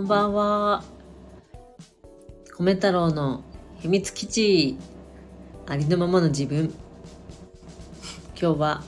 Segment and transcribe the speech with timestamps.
[0.00, 0.82] こんばんは。
[2.58, 3.44] 米太郎の
[3.80, 4.78] 秘密基地。
[5.66, 6.72] ありのままの自分。
[8.40, 8.82] 今日は。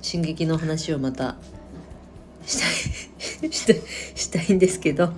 [0.00, 1.36] 進撃の話をまた。
[2.44, 2.56] し
[3.40, 3.72] たい した
[4.18, 5.12] したいんですけど。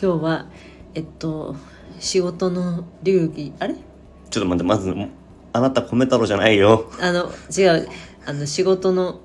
[0.00, 0.46] 今日は。
[0.94, 1.54] えっと。
[1.98, 3.52] 仕事の流儀。
[3.58, 3.74] あれ？
[4.30, 4.94] ちょっと待って、まず。
[5.52, 6.90] あなた米太郎じゃないよ。
[6.98, 7.88] あの、違う。
[8.24, 9.20] あの、仕事の。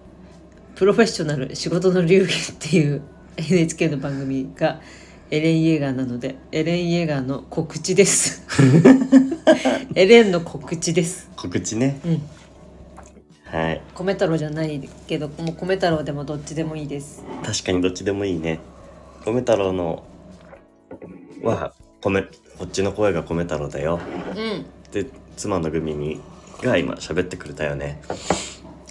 [0.75, 3.01] プロフェッショナル仕事の流儀っていう
[3.37, 4.81] NHK の番組が
[5.29, 8.45] エレン・イェーガーなのでエレン・イェーガーの告知です。
[9.95, 11.29] エレンの告知です。
[11.35, 11.99] 告知ね。
[12.05, 12.21] うん。
[13.45, 13.81] はい。
[13.95, 17.23] 米太郎じゃないけどもう米太郎でもどっちでもいいです。
[17.43, 18.59] 確かにどっちでもいいね。
[19.25, 20.03] 米太郎の
[21.43, 22.23] は米
[22.57, 23.99] こっちの声が米太郎だよ。
[24.35, 24.65] うん。
[24.91, 26.21] で妻のグミに
[26.61, 28.01] が今喋ってくれたよね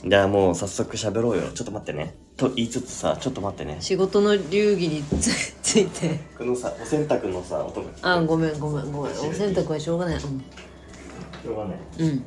[0.02, 1.50] じゃあもう早速喋ろうよ。
[1.52, 2.14] ちょっと待ってね。
[2.36, 3.76] と言いつつさちょっと待ってね。
[3.80, 5.30] 仕事の流儀につ
[5.62, 6.20] ついて。
[6.38, 9.12] このさお洗濯のさ音が聞こえあごめんごめんごめん。
[9.12, 10.20] お洗濯はしょうがない。
[10.20, 11.78] しょうがない。
[11.98, 12.24] うん、うん、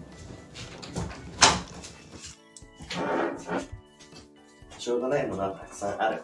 [4.78, 6.22] しょうがないものはたくさんある。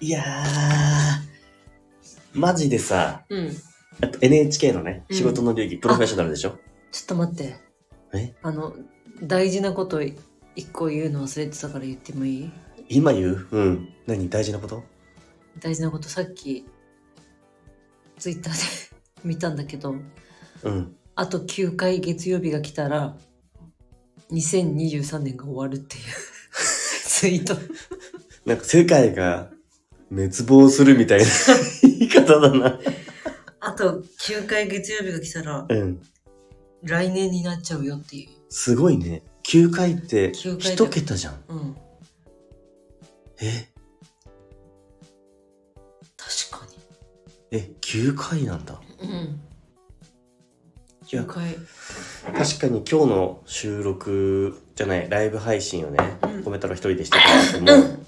[0.00, 1.18] いやー
[2.38, 3.56] マジでさうん、
[4.00, 5.16] あと NHK のねうん。
[5.16, 6.56] 仕事の流儀、プロフェッショナルでしょ？
[6.92, 7.56] ちょっと待って
[8.14, 8.34] え？
[8.42, 8.74] あの
[9.22, 10.16] 大事なこと一
[10.72, 12.50] 個言うの忘れてたから言ってもいい？
[12.88, 13.46] 今言う？
[13.50, 13.88] うん。
[14.06, 14.28] 何？
[14.28, 14.82] 大事なこと？
[15.60, 16.66] 大事なことさっき
[18.18, 18.52] ツイッター
[18.92, 19.94] で 見たんだけど
[20.62, 20.96] うん。
[21.14, 23.16] あと9回月曜日が来たら
[24.30, 26.02] 2023年が終わるっていう
[27.04, 27.56] ツイート。
[28.44, 29.50] なんか世界が
[30.10, 31.26] 滅亡するみたいな
[31.82, 32.78] 言い方だな。
[33.60, 36.00] あと9回月曜日が来たらうん
[36.82, 38.28] 来年になっちゃうよっていう。
[38.50, 39.22] すごいね。
[39.44, 41.42] 9回って9回だ一桁じゃん。
[41.48, 41.76] うん。
[43.40, 43.68] え？
[46.16, 46.66] 確か
[47.50, 48.80] え9回なんだ。
[49.02, 49.40] にうん。
[51.10, 51.22] いや。
[51.22, 51.56] 9回。
[52.34, 56.42] 確かに今日の収録じゃないライブ配信をね、うん。
[56.44, 57.98] コメ太郎一人でしてたんだけども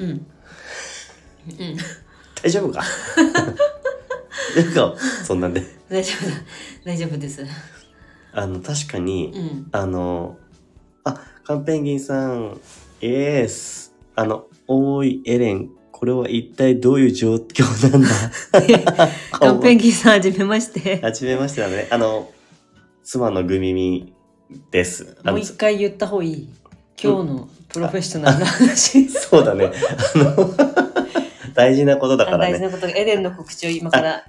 [0.00, 0.08] うん。
[0.08, 0.26] うん。
[2.42, 2.82] 大丈夫か？
[4.56, 4.94] なんか
[5.24, 5.62] そんなんで。
[5.88, 6.36] 大丈夫だ。
[6.84, 7.44] 大丈夫です
[8.32, 9.68] あの確かに、うん。
[9.72, 10.36] あの
[11.04, 12.60] あカンペンギンさん
[13.00, 13.94] イエス。
[14.14, 18.08] あのおーいエレンこれは一体どういう状況なんだ？
[19.32, 21.00] カンペンギンさんはじめまして。
[21.00, 21.88] はじめましてだね。
[21.90, 22.30] あの
[23.02, 24.12] 妻のグミミ
[24.70, 25.16] です。
[25.24, 26.48] もう一回言った方がいい。
[27.02, 29.08] 今日のプロフェッショナルな話。
[29.08, 29.72] そうだね。
[30.14, 30.54] あの
[31.54, 32.52] 大事なことだからね。
[32.52, 32.86] 大事なこと。
[32.86, 34.24] がエレンの告知を今から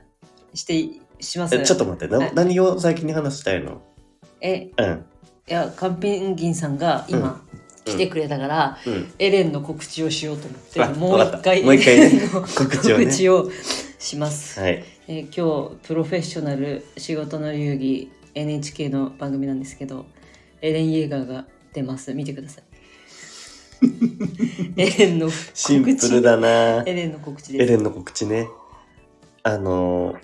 [0.53, 0.89] して
[1.19, 1.55] します。
[1.55, 2.31] えちょっと待って。
[2.33, 3.81] 何を最近に話したいの？
[4.41, 5.05] えうん。
[5.47, 7.41] いやカンペンギンさんが今、
[7.85, 7.94] うん。
[7.94, 9.13] 来てくれたから、うん。
[9.19, 12.22] エレンの告知をしようと思ってあもう一回もう一回ね。
[12.55, 13.05] 告知をね。
[13.05, 13.50] 告知を
[13.97, 14.83] します、はい。
[15.07, 20.05] えー今日プロフェッショナル仕事の流儀 NHK の番組なんですけど
[20.61, 22.13] エレン・イェーガーが出ます。
[22.13, 22.63] 見てください。
[24.75, 25.59] エレンの告知。
[25.59, 26.83] シンプルだな。
[26.85, 27.63] エレンの告知です。
[27.63, 28.47] エレンの告知ね。
[29.44, 30.16] あの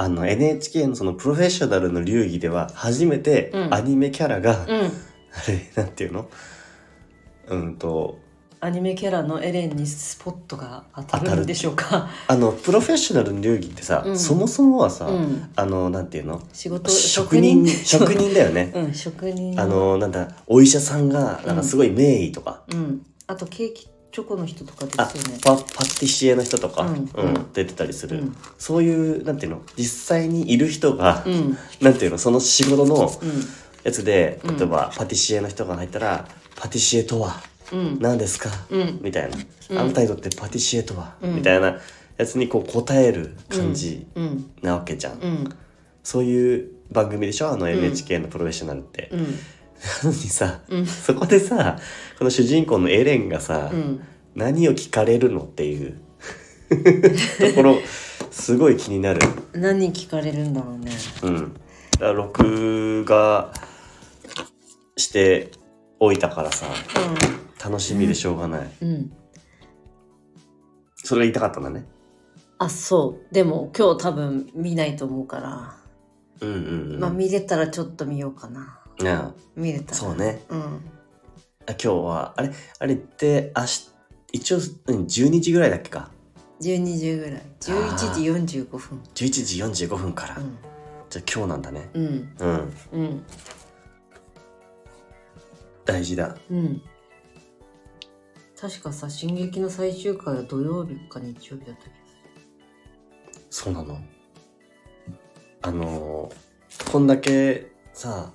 [0.00, 3.74] あの NHK のそのプロフェッショナルの流儀では初めてうん。
[3.74, 4.68] アニメキャラが、うん。
[4.68, 4.90] あ
[5.48, 6.30] れなんていうの？
[7.48, 8.20] うんと
[8.60, 12.08] アニメキャラのエレンにスポットが当たるんでしょうか？
[12.28, 14.16] あのプロフェッショナルの流儀ってさ、うん。
[14.16, 15.50] そもそもはさ、うん。
[15.56, 16.42] あのなんていうの？
[16.52, 17.66] 仕事職人？
[17.66, 18.70] 職人だよね。
[18.76, 19.60] うん職人。
[19.60, 23.04] あのなんだお医者さんがなんかすごい名医とか、うん。
[23.26, 25.38] あとケーキチョコの人とかであすよね。
[25.42, 27.10] パパティシエの人とか、うん。
[27.14, 28.36] うん出てたりする、うん。
[28.58, 31.58] そういうなんていうの実際にいる人が、うん。
[31.80, 33.30] なんていうのその仕事のうん。
[33.84, 34.56] やつでうん。
[34.56, 36.26] 例えばパティシエの人が入ったら
[36.56, 37.40] 「パティシエとは
[37.72, 37.98] うん。
[38.00, 38.50] 何ですか?
[38.70, 38.98] うん。
[39.02, 39.36] みたいな、
[39.70, 39.78] うん。
[39.78, 41.36] あなたにとってパティシエとは、うん。
[41.36, 41.78] みたいな
[42.16, 44.50] やつにこう答える感じうん。
[44.62, 45.48] なわけじゃん、うん。
[46.02, 47.50] そういう番組でしょ？
[47.50, 49.20] あの NHK のプロフェッショナルって、うん。
[49.20, 49.26] な
[50.04, 50.86] のにさうん。
[50.86, 51.78] そこでさ
[52.18, 54.02] この主人公のエレンがさ、うん
[54.38, 56.00] 何を聞かれるのっていう。
[56.70, 57.78] ところ
[58.30, 59.20] すごい気になる。
[59.52, 60.92] 何聞かれるんだろうね。
[61.24, 61.54] うん。
[61.54, 63.52] だから録画
[64.96, 65.50] して
[65.98, 66.66] おいたからさ
[67.62, 68.88] 楽しみでしょうがない、うん。
[68.88, 69.12] うん
[70.94, 71.86] それが言いたかったんだね。
[72.58, 73.34] あそう。
[73.34, 75.76] でも今日多分見ないと思うから。
[76.40, 78.78] うんうんうん、まあ見れたらちょっと見ようかな。
[79.04, 79.32] あ。
[79.56, 79.96] 見れたら。
[79.96, 80.44] そうね。
[80.50, 80.60] うん。
[80.60, 80.70] あ
[81.70, 82.52] 今日はあれ？
[82.78, 83.97] あれって明日
[84.32, 86.10] 一応うん12時ぐらいだっけか。
[86.60, 87.42] 12時ぐらい。
[87.60, 88.14] 11
[88.46, 89.00] 時45分。
[89.14, 90.56] 11時45分から、うん。
[91.08, 91.88] じゃあ今日なんだね。
[91.94, 92.32] うん。
[92.38, 92.72] うん。
[92.92, 93.24] うん。
[95.84, 96.36] 大事だ。
[96.50, 96.82] うん。
[98.60, 101.86] 確かさ「進撃」の最終回は土曜日か日曜日だったっ
[103.50, 103.98] そうなの？
[105.62, 108.32] あのーこんだけさ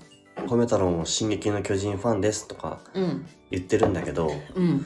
[0.48, 3.26] 米太郎も「進撃の巨人」ファンですとかけうん。
[3.52, 4.86] 言ってるんだけどうん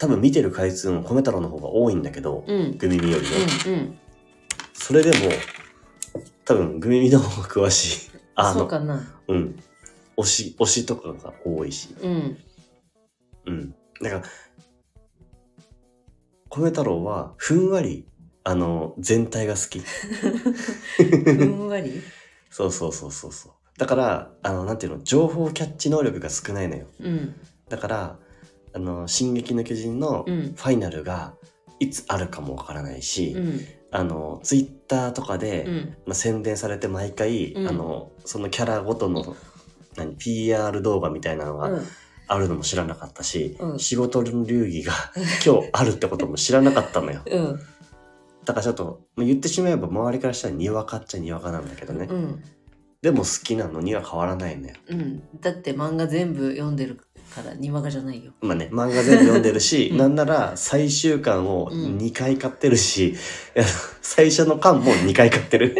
[0.00, 2.78] 多分見てる回数も米太郎の方が多いんだけど、うん。
[2.78, 3.36] グミミよりね、
[3.66, 3.98] うんうん。
[4.72, 5.16] それでも
[6.46, 8.10] 多分グミミの方が詳しい。
[8.34, 9.06] あのそうかな。
[9.28, 9.62] うん。
[10.16, 11.94] 推し推しとかが多いし。
[12.00, 12.38] うん。
[13.46, 13.74] うん。
[14.02, 14.22] だから
[16.48, 18.06] 米太郎はふんわり
[18.42, 19.80] あの全体が好き。
[19.80, 22.00] ふんわり？
[22.48, 23.52] そうそうそうそうそう。
[23.78, 26.86] だからあのなんていうの情報キャッチ能力が少ないのよ。
[27.00, 27.34] うん。
[27.68, 28.18] だから
[28.72, 30.40] あの「進撃の巨人」のフうん。
[30.56, 31.34] ァイナルが
[31.78, 33.60] いつあるかもわからないし、うん。
[33.90, 35.96] あのツイッターとかで、うん。
[36.06, 37.68] まあ、宣伝されて毎回、うん。
[37.68, 39.36] あのそのキャラごとの
[39.96, 41.82] 何 PR 動画みたいなのがうん。
[42.32, 43.78] あるのも知らなかったし、うん。
[43.80, 44.92] 仕事の流儀が
[45.44, 47.22] 今日あるってことも知らなかったのよ。
[47.26, 47.60] うん。
[48.44, 52.42] だからちょっとまあ言ってしまえば周りからしたらにわかっちゃにわかなんだけどね、うん。
[53.02, 54.74] でも好きなのには変わらないのよ。
[54.90, 55.22] うん。
[55.40, 58.32] だって漫画全部読んでるからにわかじゃないよ。
[58.40, 59.96] まあね漫画全部読んでるし、うん。
[59.96, 61.96] なんなら最終巻をうん。
[61.98, 63.14] 2回買ってるし、い
[63.54, 63.64] や
[64.02, 65.74] 最初の巻も2回買ってる。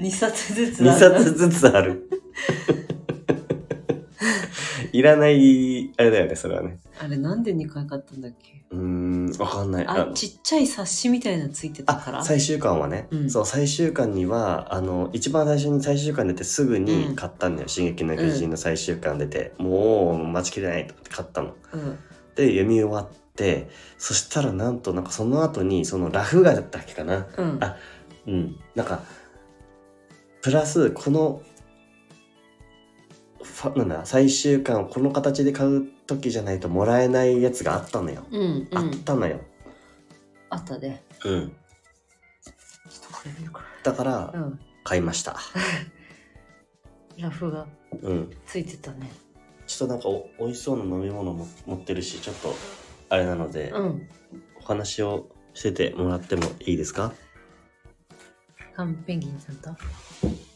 [0.00, 1.00] 2冊ずつ2ある。
[1.00, 2.08] 冊ずつある
[4.92, 6.78] いらないあれだよねそれはね。
[7.00, 8.64] あれなんで2回買ったんだっけ？
[8.70, 9.86] うーんわかんない。
[9.86, 12.18] あちっちゃい冊子みたいなのついてたから。
[12.18, 13.30] あ最終巻はね、うん。
[13.30, 21.54] そう最終巻にはあの一番最初に最終巻出てすぐに買ったんだよ「進撃の巨人」の最終巻出て、もう待ちきれないと思って買ったの。
[21.72, 21.98] うん。
[22.34, 27.26] で読み終わってそしたらなんとなんかその後にそのラフ画だったっけかな。
[27.36, 27.58] うん。
[27.60, 27.76] あ
[28.26, 28.56] うん。
[28.74, 29.02] なんか
[30.42, 31.42] プラスこの
[33.76, 39.40] なんだ最終巻をこの形で買う時じゃないともらえないやつがあったのよ、うんうあっんたのよ。
[40.50, 41.02] あったね。
[41.24, 41.48] うん。
[41.50, 41.52] ちょっ
[43.10, 43.62] とこれ見るか。
[43.82, 44.60] だからうん。
[44.84, 45.36] 買いました。
[47.18, 47.66] ラフが
[48.02, 48.30] うん。
[48.46, 49.10] ついてたね。
[49.66, 52.54] ちょっとなんかお美味しそうな飲み物も持ってるしちょっと
[53.10, 54.08] あれなので、うん。
[54.60, 57.12] お話をしててもらってもいいですか？
[58.78, 59.70] カンペンギンさんと？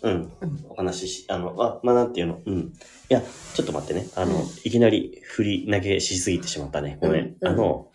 [0.03, 0.33] うん。
[0.41, 0.65] うん。
[0.69, 2.41] お話ししあのあまあなんていうの？
[2.47, 2.59] うん。
[2.59, 2.73] い
[3.09, 4.07] やちょっと待ってね。
[4.15, 4.47] あの、うん。
[4.63, 6.99] いきなり振り投げしすぎてしまったね。
[7.01, 7.49] ごめん、うんうん。
[7.49, 7.89] あの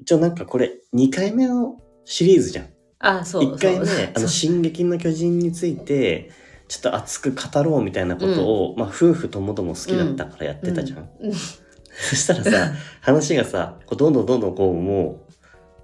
[0.00, 2.68] 一応なんかこれ2回目のシリーズじゃん。
[3.00, 4.08] あそう1回目そう。
[4.14, 6.30] あの「進撃の巨人」について
[6.68, 11.32] ちょっと熱く語ろうみたいなことを、まあ夫婦ともども好きだったからやってたじゃん、うん。
[11.34, 12.72] そしたらさ
[13.02, 15.26] 話がさこうどんどんどんどんこうも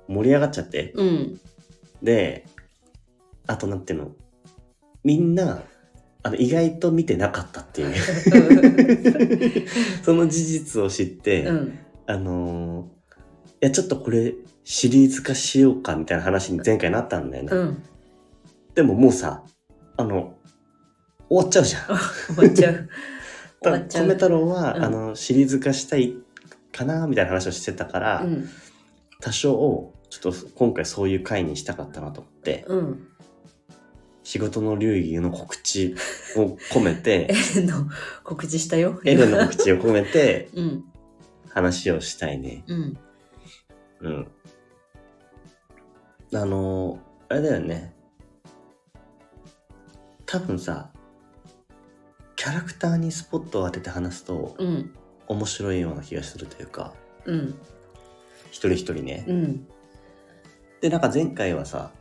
[0.09, 0.93] う盛り上がっちゃって。
[0.95, 1.41] うん。
[2.03, 2.47] で
[3.49, 4.13] あとなんていうの？
[5.03, 5.63] みんな
[6.23, 7.95] あの意外と見てなかったっていう。
[10.05, 11.79] その事実を知って、うん。
[12.07, 12.87] あのー
[13.61, 17.83] いやちょっとこれシリーズ化しようかみたいな話に前回なったんだよね、うん。
[18.75, 19.43] でももうさ
[19.97, 20.37] あの
[21.29, 21.83] 終わっちゃうじゃん。
[22.37, 22.75] 終わっちゃう。
[22.75, 22.79] 終
[23.61, 24.85] ただ米太郎は、うん。
[24.85, 26.15] あのシリーズ化したい
[26.71, 28.49] かなみたいな話をしてたから、うん。
[29.21, 33.09] 多少ちょっと今回そういう回にしたかったなと思って、うん
[34.29, 35.95] 仕事の流儀の告知
[36.37, 37.87] を込めてエレンの
[38.23, 40.85] 告知したよエレンの告知を込めて うん
[41.49, 42.63] 話をしたいね。
[42.69, 42.99] うん
[44.01, 44.29] うん。
[46.35, 46.99] あの
[47.31, 47.95] あれだよね。
[50.27, 50.91] 多分さ、
[52.37, 54.95] キャラクターにスポットを当てて話すとうん
[55.27, 56.93] 面白いような気がするというか、
[57.25, 57.55] うん
[58.51, 59.25] 一人一人ね。
[59.27, 59.67] うん
[60.83, 61.93] で、なんか前回はさ、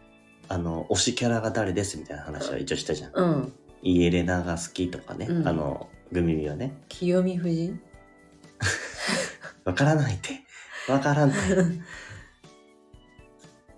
[0.49, 3.11] あの、推しキャラが誰ですみたいな話は一応したじゃん。
[3.13, 6.81] うんイエレナが好きとかね、うんあの、グミミはね。
[6.89, 7.79] 清美夫人？
[9.65, 10.41] わからないって。
[10.91, 11.37] わからんって。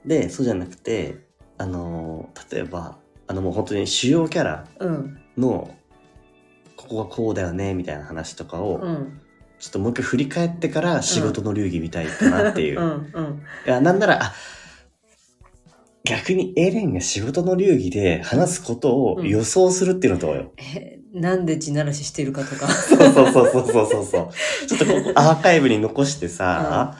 [0.05, 1.25] で、そうじゃなくて、
[1.57, 2.97] あのー例えば、
[3.27, 5.75] あのもう本当に主要キャラうんの、
[6.77, 9.21] ここはこうだよね、みたいな話とかを、うん
[9.59, 12.79] ちょっともう一回振り返ってから仕事の流儀みたいかなっていう。
[12.79, 14.33] ういんうんや、なんなら、あ、
[16.05, 20.53] 逆にエレンが仕事の流儀で話すことを予想するっていうのとよ。
[20.57, 22.67] えなんで地ならししてるかとか。
[22.67, 24.29] そうそうそうそうそうそう。
[24.67, 26.97] ちょっとここアーカイブに残してさ、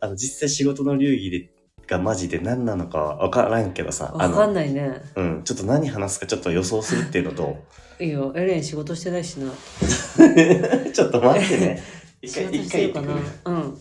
[0.00, 1.50] あの実際仕事の流儀で
[1.86, 5.00] がマジで何なのかわからんけどさ、あわかんの、ないね。
[5.16, 7.56] うん、ちょっと何話すかちょっと予想するっていうのと、
[8.00, 8.32] いいよ。
[8.36, 9.50] エレン仕事してないしな。
[10.92, 11.82] ちょっと待ってね。
[12.22, 13.14] 一仕回、事してるかな？
[13.14, 13.20] る。
[13.46, 13.78] うん。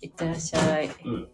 [0.00, 0.90] いってらっしゃい。
[1.04, 1.28] うん。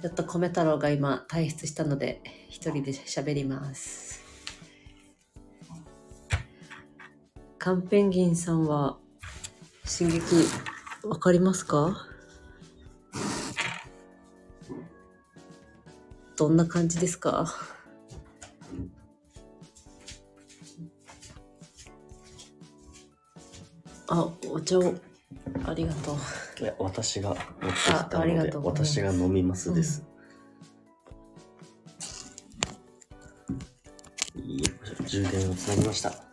[0.00, 4.20] ちょっと米太郎が今退出したので一人で喋ります。
[7.58, 8.96] カンペンギンさんは、
[9.84, 10.22] 進撃、
[11.06, 12.06] わかりますか？
[16.36, 17.54] どんな感じですか？
[24.08, 24.94] あ、お茶を、
[25.64, 26.16] ありがとう。
[26.62, 30.04] いや私が持ってきあたありがとうございます私が飲みますです、
[34.36, 36.30] よいしょ充電をつなぎました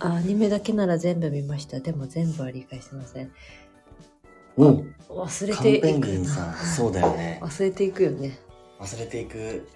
[0.00, 1.80] あアニメだけなら全部見ました。
[1.80, 3.32] でも全部は理解してません。
[4.56, 6.56] うん忘れカンペンていくよギンさんな。
[6.56, 8.38] そうだよね 忘れていくよね。
[8.78, 9.68] 忘れていく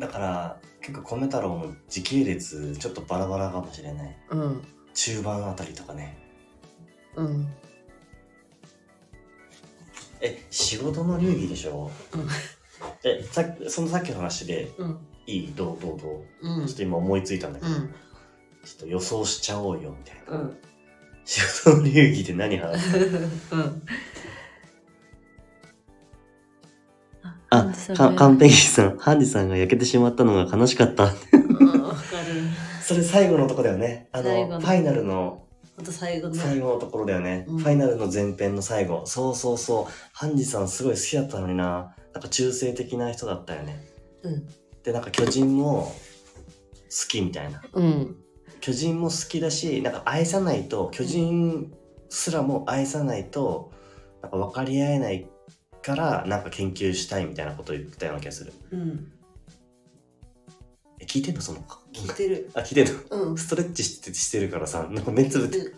[0.00, 4.62] だから結構米太郎も時系列ちょっとバラバラかもしれないうん。
[4.94, 6.18] 中盤あたりとかね
[7.16, 7.48] うん。
[10.20, 11.90] え仕事の流儀でしょ？
[12.14, 12.28] うん
[13.04, 14.98] えさそのさっきの話でうん。
[15.26, 15.52] いい？
[15.54, 15.78] どう？
[15.80, 15.98] どう？
[15.98, 16.60] どう？
[16.60, 17.88] うんちょっと今思いついたんだけど、うん。
[18.64, 20.56] ちょっと予想しちゃおうよみたいなうん。
[21.24, 22.96] 仕事の流儀で何話す？
[23.52, 23.82] うん。
[27.50, 31.04] あ、かカンペンギンさん、ハンディさんが焼けてしまったのが悲しかった。
[31.04, 31.20] あわかる。
[32.92, 34.08] それ最後のとこだよね。
[34.12, 35.46] あの、最後のファイナルの
[35.76, 36.34] ほんと最後の。
[36.34, 37.46] 最後のところだよね。
[37.48, 39.06] うんファイナルの前編の最後。
[39.06, 39.92] そうそうそう。
[40.12, 41.94] ハンディさんすごい好きだったのにな。
[42.12, 43.86] なんか中性的な人だったよね。
[44.22, 44.46] うん。
[44.82, 45.92] で、なんか巨人も好
[47.08, 47.62] きみたいな。
[47.72, 48.16] うん。
[48.60, 51.72] 巨人も好きだし、なんか愛さないと、巨人
[52.10, 53.72] すらも愛さないと、
[54.20, 55.26] なんか分かり合えない
[55.80, 58.52] から、なんか研究したいみたいなことを言ってたような気がする。
[58.70, 59.12] うん。
[61.00, 61.40] え、聞いてんの？
[61.40, 61.60] その
[61.92, 62.50] 聞いてる。
[62.54, 63.28] あ、聞いてんの？
[63.30, 63.38] うん。
[63.38, 65.72] ストレッチしてしてるからさ、なんか目つぶって。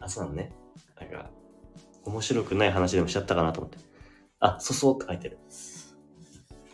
[0.00, 0.52] あ、そうなのね。
[0.98, 1.30] なんか、
[2.04, 3.78] 面白くない話でもしちゃったかなと思って。
[4.40, 5.38] あ、そそうって書いてる。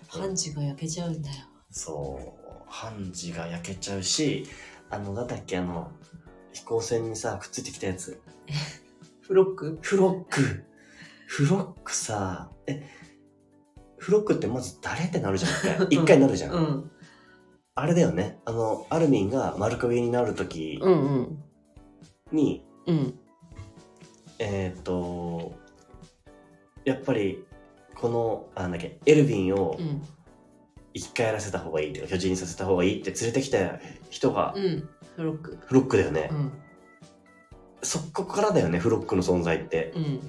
[0.08, 1.36] ハンジが焼けちゃうんだよ。
[1.70, 4.46] そう、ハンジが焼けちゃうし、
[4.88, 5.90] あの、なんだっけ、あの、
[6.52, 8.20] 飛行船にさ、くっついてきたやつ。
[9.22, 9.78] フロック？
[9.82, 10.64] フロック。
[11.26, 12.88] フロックさ、え、
[13.98, 15.86] フロックってまず誰ってなるじゃん、一回。
[15.90, 16.54] 一回なるじゃん。
[16.54, 16.90] うん。
[17.78, 18.40] あれだよね。
[18.46, 21.38] あの、アルミンが丸影になるときうんうん。
[22.32, 23.18] に、うん。
[24.38, 25.54] えーっと、
[26.86, 27.44] やっぱり、
[27.94, 30.02] この、あなんだっけ、エルヴィンをうん。
[30.94, 33.78] 生き返らせた方がいいっていうか、巨人にさせた方がいいって連れてきた
[34.08, 34.88] 人がうん。
[35.14, 35.58] フロック。
[35.66, 36.30] フロックだよね。
[36.32, 36.52] うん。
[37.82, 39.92] そこからだよね、フロックの存在って。
[39.94, 40.20] うん。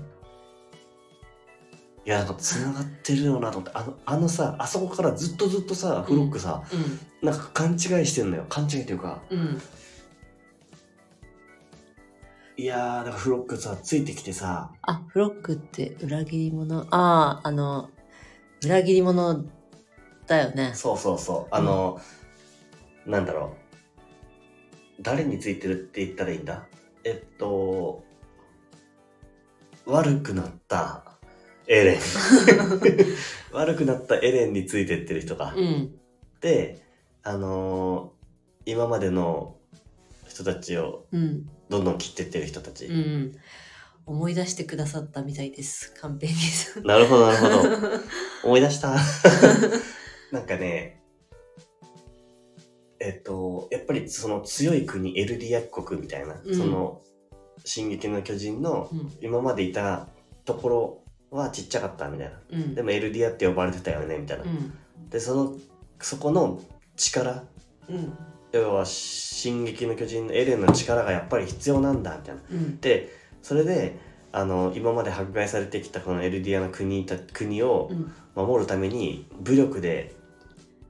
[2.08, 6.64] いや、なんか繋がってるよなと思って、あの、あのさ、あそこからずっとずっとさ、フロックさ、
[7.22, 8.46] なんか勘違いしてんのよ。
[8.48, 9.40] 勘違いというか、うん。
[9.40, 9.62] うん。
[12.56, 16.88] いやー、だからフロックさ、ついてきてさ、あ、フロックって裏切り者。
[16.92, 17.90] ああ、あの、
[18.64, 19.44] 裏切り者
[20.28, 20.72] だよね。
[20.76, 22.00] そうそうそう、あの、
[23.06, 23.58] なんだろ
[25.00, 25.02] う。
[25.02, 26.66] 誰についてるって言ったらいいんだ？
[27.04, 28.02] えっと、
[29.86, 31.04] 悪くなった
[31.68, 32.00] エレン。
[33.52, 35.54] 悪くなったエレンについてってる人が。
[35.56, 35.96] うん。
[36.42, 36.82] で、
[37.24, 38.18] あのー
[38.68, 39.56] 今までの
[40.28, 41.50] 人たちをうん。
[41.70, 42.86] どんどん切ってってる人たち。
[42.86, 43.36] うん。
[44.06, 45.94] 思い出してくださったみたいです。
[45.94, 46.86] カンペンギンさん。
[46.86, 47.70] なるほど、なるほど。
[48.44, 48.98] 思い出した。
[50.32, 51.02] なんかね、
[53.00, 57.02] えっと、やっぱりその強い国、エルディア国みたいな、うんその、
[57.64, 59.12] 進撃の巨人のうん。
[59.22, 60.10] 今までいた
[60.44, 62.40] ところはちっちゃかったみたいな。
[62.52, 62.76] うん。
[62.76, 64.48] でもエルディアって呼ばれてたよね、みたいなう。
[64.48, 64.74] ん。
[65.10, 65.56] で、その、
[66.00, 66.62] そこの
[66.96, 67.44] 力、
[67.90, 68.14] うん。
[68.54, 72.42] 要は進撃の巨人のエレンの力がやっぱり必要なんだ、みたいな。
[72.50, 72.80] うん。
[72.80, 73.10] で、
[73.42, 74.00] それで、
[74.32, 78.12] あの、今まで迫害されてきたこのエルディアの国た国をうん。
[78.36, 80.16] 守るために武力で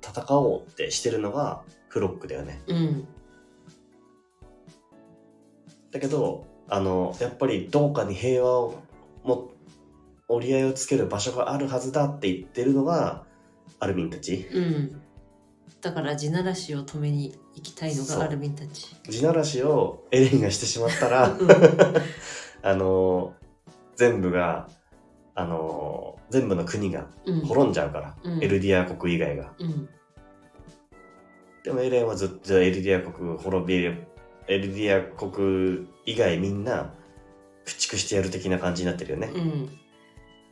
[0.01, 2.61] 戦おうってしてるのがフロックだよね。
[2.67, 3.07] うん。
[5.91, 8.75] だけど、あの、やっぱりどうかに平和を
[9.23, 9.51] も
[10.27, 13.23] 折り合いをつける場所があるはずだって言ってるのが
[13.79, 14.47] アルミンたち。
[14.51, 15.01] うん。
[15.81, 18.95] だから地ならしを止めに行きたいのがアルミンたち。
[19.09, 21.47] 地ならしをエレンがしてしまったら、うん
[22.63, 23.35] あの、
[23.95, 24.67] 全部が、
[25.35, 27.41] あの、全部の国がうん。
[27.41, 29.53] 滅んじゃうから、うんエルディア国以外が。
[29.59, 29.89] うん。
[31.63, 34.07] でもエレンはずっとエルディア国滅びる、
[34.47, 36.93] エルディア国以外みんな
[37.65, 39.29] 駆逐してやる的な感じになってるよね。
[39.33, 39.76] うん。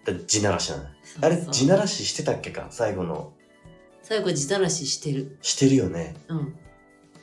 [0.05, 0.83] だ地ならしなの。
[1.21, 2.67] あれ、地ならししてたっけか？
[2.69, 3.33] 最後の。
[4.03, 5.37] 最後地ならししてる。
[5.41, 6.15] してるよね。
[6.27, 6.55] うん。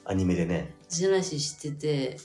[0.04, 0.74] アニメでね。
[0.88, 2.18] 地ならししてて、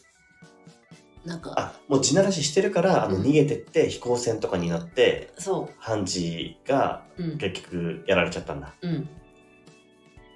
[1.23, 1.53] なんか。
[1.57, 3.21] あもう地ならししてるからあのうん。
[3.21, 7.05] 逃げてって飛行船とかになってそハンジが
[7.37, 8.73] 結局やられちゃったんだ。
[8.81, 9.09] うん。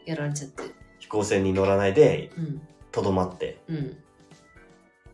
[0.05, 0.63] やられちゃって。
[0.99, 2.61] 飛行船に乗らないでうん。
[2.91, 3.59] とどまって。
[3.67, 3.97] うん。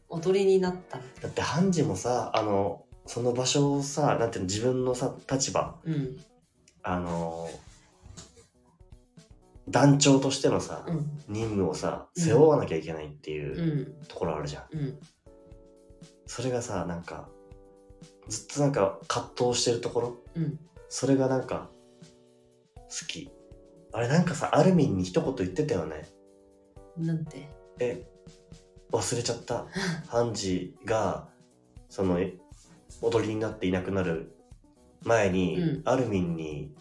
[0.10, 0.98] 踊りになった。
[1.22, 5.76] だってハンジもさあのその場所をさなんていうの自分のさ立場。
[5.84, 6.18] うん。
[6.84, 7.50] あの
[9.70, 11.10] 団長としてのさ、うん。
[11.28, 12.24] 任務をさうん。
[12.24, 14.08] 背負わなきゃいけないっていううん。
[14.08, 15.00] ところあるじゃん、うん。
[16.26, 17.28] それがさなんか
[18.30, 20.18] ずっとなんか葛藤してるところ。
[20.36, 20.60] うん。
[20.90, 21.70] それがなんか
[22.76, 23.32] 好き。
[23.94, 26.08] あれなんかさアルミンに一言言ってたよね。
[26.98, 27.50] なんて？
[27.80, 28.06] え
[28.92, 29.66] 忘れちゃった。
[30.08, 31.28] ハンジが
[31.90, 32.38] そのえ
[33.02, 34.36] 踊りになっていなくなる
[35.04, 35.82] 前に、うん。
[35.86, 36.72] アルミンに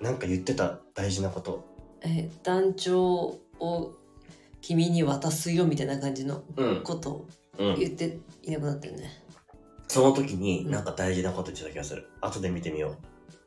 [0.00, 1.64] なんか言ってた大事なこと。
[2.02, 3.92] え団長を
[4.60, 7.28] 君に渡すよみたいな感じのうん、ことを
[7.58, 9.10] うん、言っていなくなったよね。
[9.88, 10.70] その時にうん。
[10.70, 12.08] なんか大事なこと言ってた気がする。
[12.20, 12.96] 後で見てみよう。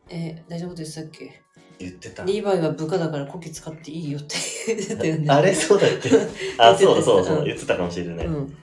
[0.10, 1.42] え大事なこと言ってたっけ？
[1.80, 2.24] 言ってた。
[2.26, 4.36] リーバイは部下だからコキ使っていいよって
[4.68, 5.30] 言ってたよね。
[5.30, 5.54] あれ？
[5.54, 6.10] そうだっけ？
[6.58, 8.58] あそうだそうだそう言ってたかもしれない、うん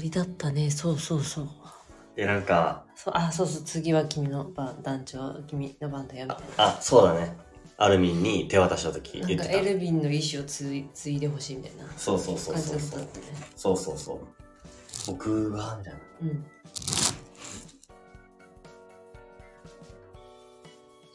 [0.00, 0.70] 踊りだったね。
[0.70, 1.48] そうそうそう。
[2.16, 2.84] でなんか。
[2.94, 3.62] そうあそうそう。
[3.64, 6.26] 次は君の番団長君の番だよ。
[6.26, 7.36] みたいあそうだね。
[7.76, 9.70] アルミンに手渡した時ななんか言ってた。
[9.70, 13.06] エルヴィンの意思を継い継いでほしいみたいなそうそうそう感じそうそうね。
[13.56, 14.18] そうそうそう。
[15.06, 16.00] 僕がみたいな。
[16.22, 16.44] うん。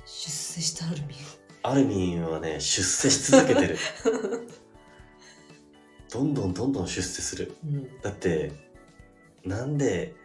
[0.06, 1.10] 出世したアルミン。
[1.64, 3.78] アルミンはね出世し続けてる。
[6.12, 7.56] どんどんどんどん出世する。
[7.64, 8.02] うん。
[8.02, 8.65] だって
[9.46, 10.16] なんで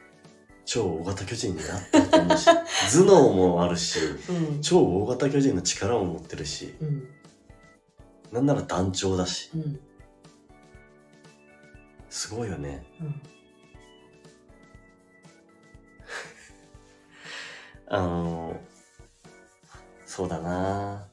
[0.65, 2.47] 超大型巨人になったと思うし
[3.05, 3.99] 頭脳もあるし
[4.29, 4.63] うん。
[4.63, 7.09] 超大型巨人の力も持ってるしうん。
[8.33, 9.51] なんなら団長だし。
[9.55, 9.81] うん。
[12.09, 12.87] すごいよね。
[13.01, 13.23] うん。
[17.93, 18.61] あの
[20.07, 21.09] そうだな。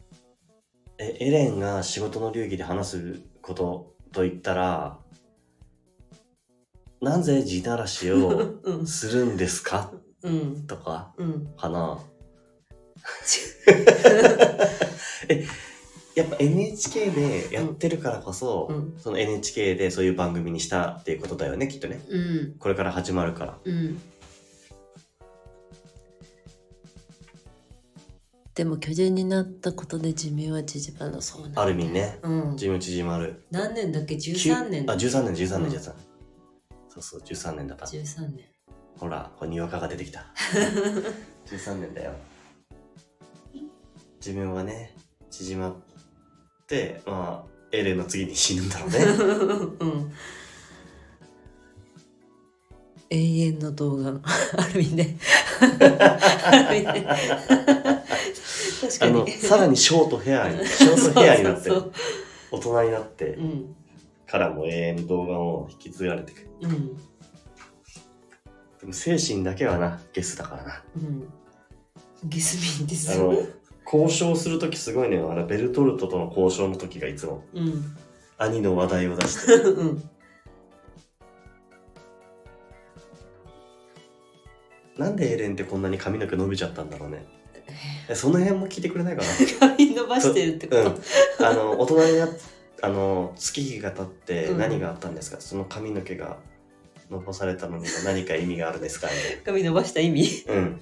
[0.99, 4.99] えエレンが仕事の流儀で話すことと言ったら
[7.01, 8.87] なぜ地ならしをうん。
[8.87, 9.91] するんですか？
[10.23, 10.65] うん。
[10.67, 11.13] とか？
[11.17, 11.47] うん。
[11.57, 11.99] かな？
[15.29, 15.45] え
[16.15, 18.95] やっぱ NHK でやってるからこそ、うん。
[18.99, 22.01] その NHK でそういう番組にしたっていうことだよねきっとね。
[22.09, 22.55] うん。
[22.57, 23.57] これから始まるから。
[23.63, 23.99] うん。
[28.55, 31.11] でも巨人になったことで寿命は縮まる。
[31.11, 32.17] のそうなんだアルミンね。
[32.23, 32.57] うん。
[32.57, 33.43] 寿命縮まる。
[33.51, 35.93] 何年だっけ？13年あ13年13うん年13年、
[37.01, 37.85] そうそう13年だった。
[37.85, 38.45] 13年。
[38.99, 40.25] ほらこれにわかが出てきた。
[41.45, 42.13] 13年だよ。
[44.19, 44.95] 寿命がね
[45.29, 45.75] 縮まっ
[46.67, 48.97] てまあエレンの次に死ぬんだろうね。
[49.79, 50.13] うん。
[53.09, 54.09] 永遠の動画。
[54.57, 55.17] ある意味ね。
[55.61, 57.07] ある意味ね。
[58.81, 59.13] 確かあに。
[59.13, 61.69] のさらにショートヘアにショートヘアになって
[62.51, 63.75] 大人になってうん
[64.27, 66.47] からも永遠の動画を引き継がれていく。
[66.61, 66.97] うん
[68.79, 70.83] でも精神だけはなゲスだからな。
[70.95, 71.33] うん。
[72.23, 73.11] ゲスミンです。
[73.11, 73.33] あの
[73.91, 75.17] 交渉する時すごいね。
[75.17, 77.43] あのベルトルトとの交渉の時がいつも。
[77.53, 77.97] うん。
[78.37, 79.53] 兄の話題を出して。
[79.53, 80.09] うん。
[84.97, 87.25] なんでエレンってこんなに髪の毛伸びちゃったんだろうね。
[88.09, 89.27] えその辺も聞いてくれないかな？
[89.75, 90.85] 髪伸ばしてるってこと、う。
[90.85, 92.29] ん、あの大人になっ
[92.81, 94.57] あの月日が経ってうん。
[94.57, 96.37] 何があったんですか、その髪の毛が
[97.09, 99.07] 伸ばされたのには何か意味があるんですか？
[99.07, 99.13] み
[99.43, 100.45] 髪伸ばした意味？
[100.47, 100.81] うん。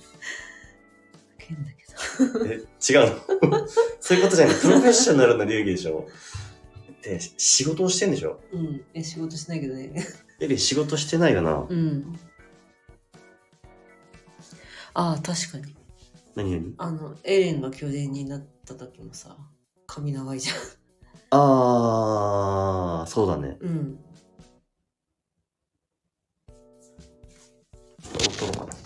[1.37, 1.85] 変だけ
[2.39, 2.45] ど。
[2.45, 3.67] え違うの？
[3.99, 4.55] そういうことじゃない。
[4.55, 6.07] プロフェッショナルな流儀でしょ？
[7.01, 8.39] で仕事をしてんでしょ？
[8.51, 8.81] うん。
[8.93, 9.93] え仕事しないけどね。
[10.39, 12.19] エレン仕事してないよな、うん。
[14.93, 15.75] ああ確かに。
[16.35, 16.73] 何何？
[16.77, 19.37] あのエレンが巨人になった時もさ
[19.87, 20.55] 髪長いじゃん
[21.31, 23.57] ああそうだね。
[23.59, 23.99] うん。
[28.37, 28.77] 撮ろうかな、は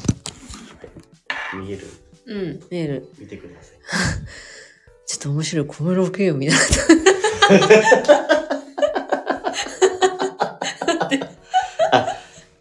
[1.54, 1.88] い、見える？
[2.28, 3.80] うんメール見てください。
[5.08, 6.54] ちょっと面白い小室圭を見な。
[6.60, 6.66] か
[11.06, 11.10] っ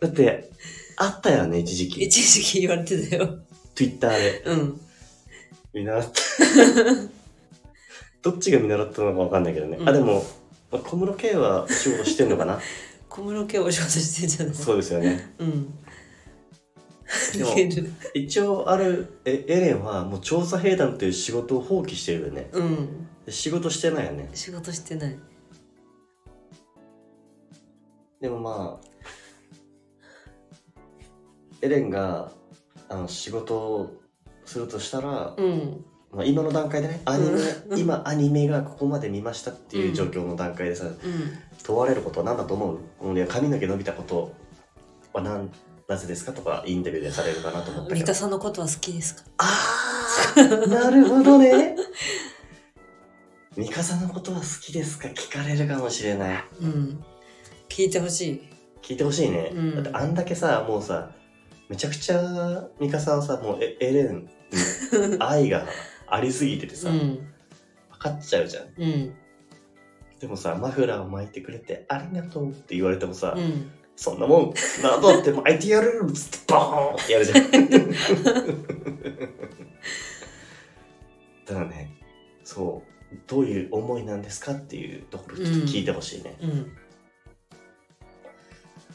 [0.01, 0.51] だって
[0.97, 2.03] あったよね一時た期。
[2.05, 3.39] 一時期言われてたよ。
[3.75, 4.43] Twitter で。
[4.47, 4.81] うん。
[5.75, 6.11] 見習った
[8.23, 9.89] どっちが見習ったのかわかんないけどね、うん。
[9.89, 10.25] あでも
[10.71, 12.59] まあ小室圭はお仕事してんのかな？
[13.09, 14.55] 小室圭お仕事してんじゃない？
[14.55, 15.35] そうですよね。
[15.39, 15.75] うん。
[17.39, 22.51] でもいける一応あるえエレンはもう調査兵団という仕事を放棄してるよね。
[22.53, 23.07] うん。
[23.25, 24.29] で仕事してないよね。
[24.35, 25.19] 仕事してない。
[28.21, 28.89] でもまあ
[31.63, 32.31] エレンが
[32.89, 33.97] あの仕事を
[34.45, 37.79] するとしたら、うんまあ、今の段階でねアニメ、うん。
[37.79, 40.95] 今アニメがここまで見ましたっていう状況の段階でさ、うん。
[41.63, 42.79] 問われることは何だと思う？
[43.01, 44.33] 俺は髪の毛伸びたこと
[45.13, 45.51] は何
[45.87, 48.01] なぜですかとかインタビューでされるかなと思ったけど。
[48.01, 49.23] ミカさんのことは好きですか？
[49.39, 51.77] あーなるほどね。
[53.57, 55.09] ミカさんのことは好きですか？
[55.09, 56.45] 聞かれるかもしれない。
[56.63, 57.05] うん。
[57.69, 58.43] 聞いてほしい。
[58.81, 59.75] 聞いてほしいね、うん。
[59.75, 61.11] だってあんだけさもうさ
[61.69, 64.29] めちゃくちゃミカさんはさもうエエレンに
[65.19, 65.67] 愛が
[66.11, 66.99] ありすぎててさ、うん。
[67.91, 68.65] 分かっちゃうじゃん。
[68.77, 69.15] うん。
[70.21, 73.71] でもさマフラーを巻いてくれてありがとうって言われてもさ、うん。
[73.97, 74.55] そんなもん。
[74.83, 77.51] などって巻いてやるっつってボーンってやるじゃん。
[81.47, 81.97] だからね
[82.45, 86.77] そうどういう思いなんですかっていうところちょっと聞いてほしいね、うん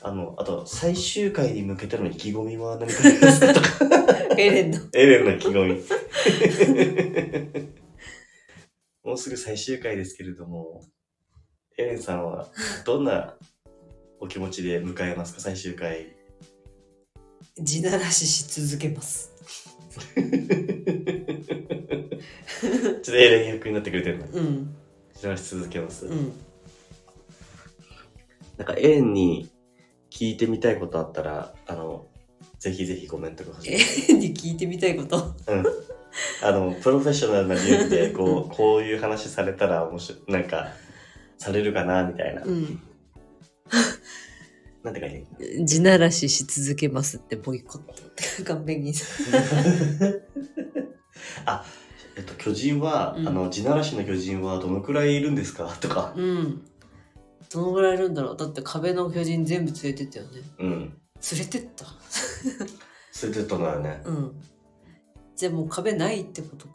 [0.06, 3.54] あのあと最終回に向けての意気込みは何かありますか？
[3.54, 3.68] とか
[4.38, 4.80] エレンの。
[4.94, 5.82] エレンの意気込み。
[9.04, 10.82] もうすぐ最終回ですけれども
[11.78, 12.52] エレンさんは
[12.86, 13.38] どんな
[14.20, 15.40] お気持ちで迎えますか？
[15.40, 16.16] 最終回。
[17.62, 19.32] 地ならしし続けます。
[19.94, 24.26] ちょっとエレン役になってくれてるの？
[24.28, 24.76] うん。
[25.16, 26.34] 知らし続けます、うん。
[28.58, 29.50] なんかエレンに
[30.14, 32.06] 聞いてみたいことあったらあの
[32.60, 33.74] ぜひぜひコメントください。
[33.74, 33.78] エ
[34.10, 35.34] レンに聞いてみたいこと？
[35.48, 35.64] うん。
[36.44, 40.68] あのプロフェッショナルな理由でこうこういう話されたら面白いなんか
[41.40, 42.80] されるかなみたいな、うん。
[44.84, 45.66] なんて書いてある？
[45.66, 47.96] 地ならしし続けますってボイコットっ
[48.38, 49.08] て完璧にさ
[51.46, 51.66] あ
[52.16, 53.28] えっと巨人は、うん。
[53.28, 55.76] あの地ならしの巨人はどのくらいいるんですか？
[55.82, 56.14] とか。
[56.16, 56.62] うん
[57.54, 58.38] どのぐらいいるんだろう？
[58.38, 60.42] だって壁の巨人全部連れてったよね。
[60.60, 60.70] うん。
[60.80, 61.86] 連れてった？
[63.24, 64.02] 連れてったのよね。
[64.06, 64.42] うん。
[65.36, 66.74] じゃあもう壁ないってことか。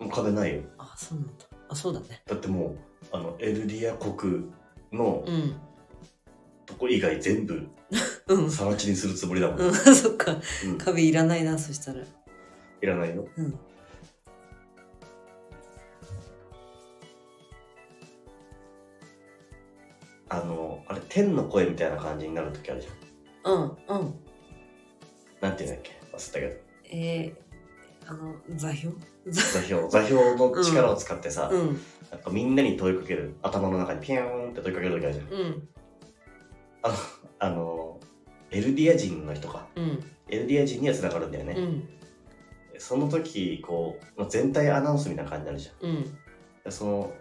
[0.00, 0.62] もう壁ないよ。
[0.78, 1.32] あそうなんだ。
[1.68, 2.22] あそうだね。
[2.26, 2.76] だってもう
[3.12, 4.44] あのエルディア国
[4.92, 5.54] のうん。
[6.66, 7.66] とこ以外全部
[8.28, 8.50] うん。
[8.50, 9.74] さら地にするつもりだもん、うん。
[9.94, 10.36] そっか。
[10.66, 10.78] うん。
[10.78, 12.00] 壁いらないなそしたら。
[12.02, 13.58] いらないようん
[20.28, 23.54] あのあれ天の声みたいな感じになる時あるじゃん。
[23.54, 24.14] うんうん。
[25.40, 25.92] なんていうんだっけ？
[26.12, 26.60] 忘れたけど。
[26.90, 28.96] えー、あの座標？
[29.28, 29.88] 座座標。
[29.88, 31.80] 座標の力を使ってさ、うん。
[32.10, 32.20] なん。
[32.20, 35.26] かみんなに問いかける頭の中にピューンって問いかける時あるじゃん。
[35.26, 35.68] うん。
[37.38, 38.00] あの
[38.50, 39.66] エルディア人の人か。
[39.76, 40.04] うん。
[40.28, 41.88] エルディア人には繋がるんだよね、うん。
[42.78, 45.90] その時こうまあ全体アナウンスみたいな感じになるじゃん。
[45.90, 46.04] うん。
[46.64, 47.12] でその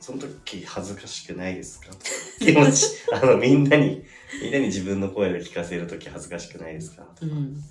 [0.00, 1.88] その時恥ずかしくないですか？
[2.40, 4.02] 気持ちあのみんなに
[4.42, 7.06] みんなに自分の声を聞かせる時恥ずかしくないですか？
[7.22, 7.62] うん。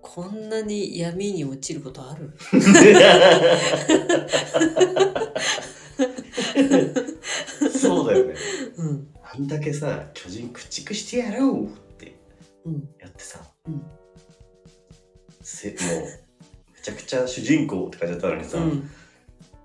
[0.00, 2.32] こんなに闇に落ちることある？
[7.78, 8.34] そうだよね。
[8.78, 9.08] うん。
[9.22, 12.16] あんだけさ巨人駆逐してやろうって
[12.64, 12.88] うん。
[12.98, 13.82] やってさ、うん。
[15.42, 16.27] せもうめ
[16.82, 18.90] ちゃくちゃ主人公って感じだったのにさ、うん。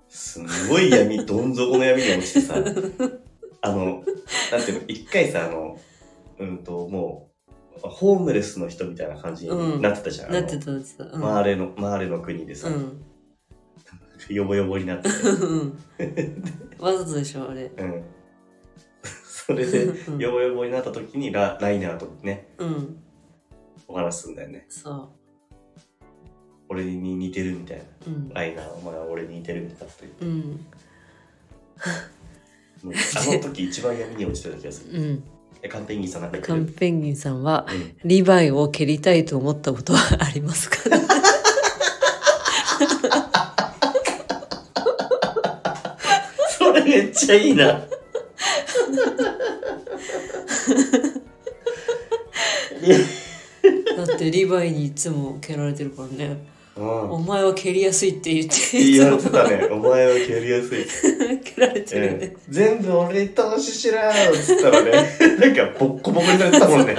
[0.08, 2.54] すんごい闇どん底の闇に落ちてさ
[3.62, 4.04] あの
[4.52, 5.80] なんていうの一回さあの
[6.38, 11.04] うんともうホームレスの人みたいな感じになってたじゃん、なってあのたなってた。
[11.04, 11.20] うん。
[11.20, 13.02] マーレのマーレの国でさ、うん。
[14.28, 15.10] ヨボヨボになって。
[15.10, 15.78] て、うん。
[16.78, 17.70] わざとでしょあれ。
[17.76, 18.04] うん、
[19.26, 20.18] それでうん。
[20.18, 23.02] ヨボヨボになった時にラライナーとねうん。
[23.88, 24.66] お話しすんだよね。
[24.68, 25.12] そ
[26.68, 27.82] 俺に似てるみたいな。
[28.06, 28.28] ううん。
[28.30, 30.24] ライナーお前は俺に似てるみたいなこと言って。
[30.24, 30.66] うん。
[32.94, 34.98] あの時一番闇に落ちてた気がする。
[35.00, 35.22] うん。
[35.62, 37.96] えカンペンギンさんなんカンる、ペンギンさんはうん。
[38.04, 40.76] リヴァイを蹴りたいと思ったことはありますか？
[46.58, 47.64] それめっちゃいいな。
[52.82, 53.04] いや、だ
[54.28, 59.64] ってリヴァイにいつも蹴られてるからねうんお前は蹴りやすいって言って言われてたね。
[59.70, 60.84] お前は蹴りやすい。
[61.44, 64.90] 蹴られてるようんね、全部俺に投資しろよっつったらね、
[65.38, 66.96] なんかボッコボコにされてたもんね。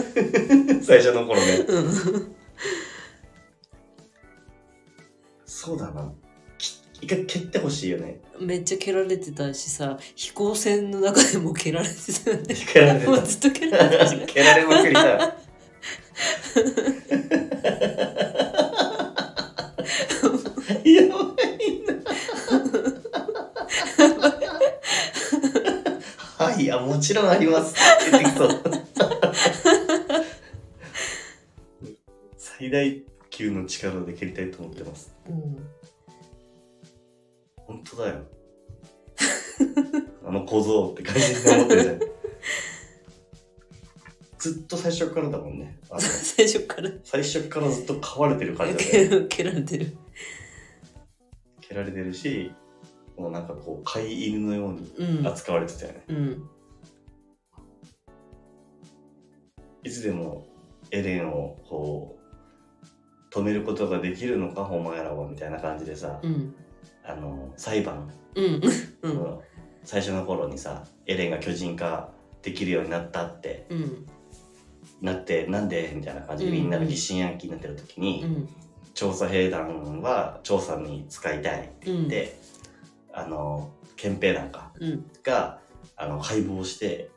[0.82, 1.64] 最初の頃ね。
[1.68, 2.32] うん
[5.44, 6.10] そうだな。
[6.56, 8.20] き一回蹴ってほしいよね。
[8.40, 14.26] めっちゃ蹴られてたしさ飛行船の中でも蹴られてたよね蹴られてもうずっと蹴られてた。
[14.26, 15.45] 蹴られまくりだ。
[20.84, 21.18] やば
[21.52, 21.94] いな。
[26.38, 27.74] はい、や、もちろんあります。
[32.36, 35.14] 最大級の力で蹴りたいと思ってます。
[35.28, 35.56] うん
[37.66, 38.20] 本当だよ。
[40.24, 42.00] あの小僧って感じで思ってるじゃん。
[44.38, 45.78] ずっと最初からだもんね。
[45.90, 46.90] あの最初から。
[47.04, 49.26] 最初からずっと飼われてる感じだよね。
[49.28, 49.96] 蹴られてる。
[51.60, 52.52] 蹴られてるし、
[53.16, 55.26] もうなんかこう、飼い犬のようにうん。
[55.26, 56.04] 扱われてたよね。
[56.08, 56.50] うん。
[59.82, 60.46] いつでも
[60.90, 62.18] エレンをこ
[63.32, 66.54] う、止めることができるのか、お前らは、みたいな感じでさ、うん。
[67.04, 68.10] あの、裁判。
[68.34, 68.60] うん。
[69.02, 69.14] うん。
[69.14, 69.42] の
[69.82, 72.12] 最初の頃にさ、エレンが巨人化
[72.46, 74.06] できるようになったってうん
[75.00, 78.48] なって、なんでみたいな感じでみんなが疑心暗鬼になってる時に、うん。
[78.94, 82.08] 調査兵団は調査に使いたいってうん。
[82.08, 82.38] で、
[83.12, 85.10] あの憲兵団かうん。
[85.22, 85.60] が
[85.96, 87.10] あの敗北して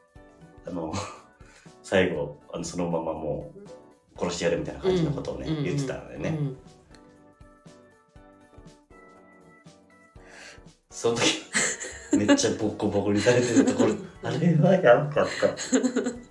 [0.65, 0.93] あの
[1.83, 6.57] 最後あのそのままもう殺してやるみたいな感じのことをね、うん言ってたんだよね、うん。
[10.89, 11.43] その時
[12.17, 16.28] めっちゃボッコボコにされてるところあれはやばかった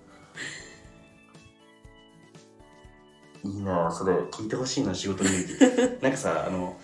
[3.45, 5.31] いいなあそれ聞いてほしいな仕事に
[6.03, 6.77] なんかさあの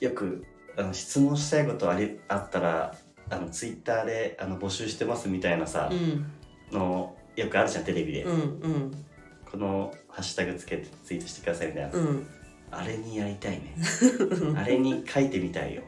[0.00, 0.44] よく
[0.76, 2.94] あの質問したいことありあったら
[3.30, 6.26] あのツイッターであの募集してますみたいなさ、うん。
[6.72, 8.36] のよくあるじゃんテレビで、うんう
[8.68, 9.04] ん。
[9.50, 12.26] このハッシュタグつけてツイートしてくださいみたいな、うん。
[12.70, 13.74] あれにやりたいね。
[14.56, 15.82] あれに書いてみたいよ。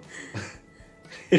[1.31, 1.39] リ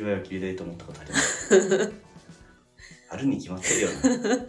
[0.00, 1.92] ヴァイを切りたいと思ったことあります。
[3.10, 4.46] あるに決まってるよな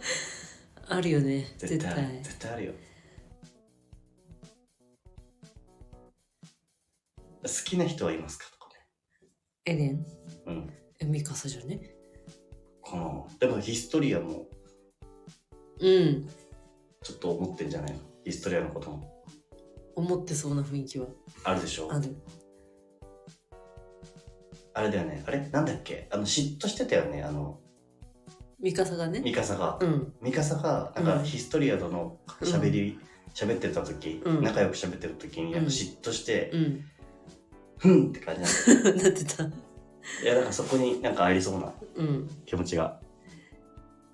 [0.88, 1.46] あるよね。
[1.58, 2.20] 絶対。
[2.22, 2.52] 絶対。
[2.52, 2.72] あるよ。
[7.42, 8.70] 好きな人はいますかとか。
[9.64, 9.98] エレン？
[9.98, 10.06] ね
[10.46, 10.70] うん。
[11.00, 11.80] えミカサじゃね？
[12.80, 14.46] このでもヒストリアも。
[15.80, 16.28] うん。
[17.02, 17.98] ちょっと思ってんじゃないの？
[18.24, 19.24] ヒストリアのことも。
[19.96, 21.06] 思ってそうな雰囲気は。
[21.44, 21.92] あるでしょ？
[21.92, 22.16] ある。
[24.74, 25.24] あれだよね。
[25.26, 25.48] あれ？
[25.50, 26.08] なんだっけ？
[26.12, 27.22] あの嫉妬してたよね。
[27.22, 27.60] あの
[28.60, 29.20] ミカサがね。
[29.20, 29.78] ミカサが。
[29.80, 30.12] うん。
[30.22, 31.24] ミカサがなんかうん。
[31.24, 32.98] ヒストリアとの喋り
[33.34, 34.42] 喋、ってた時、うん。
[34.42, 35.64] 仲良く喋ってる時になん。
[35.64, 36.84] か嫉妬してう、ん。
[37.78, 38.48] ふんって感じな
[38.94, 39.44] なってた。
[39.44, 39.52] い
[40.24, 42.28] やだからそこになんかありそうなうん。
[42.46, 43.00] 気持ちが。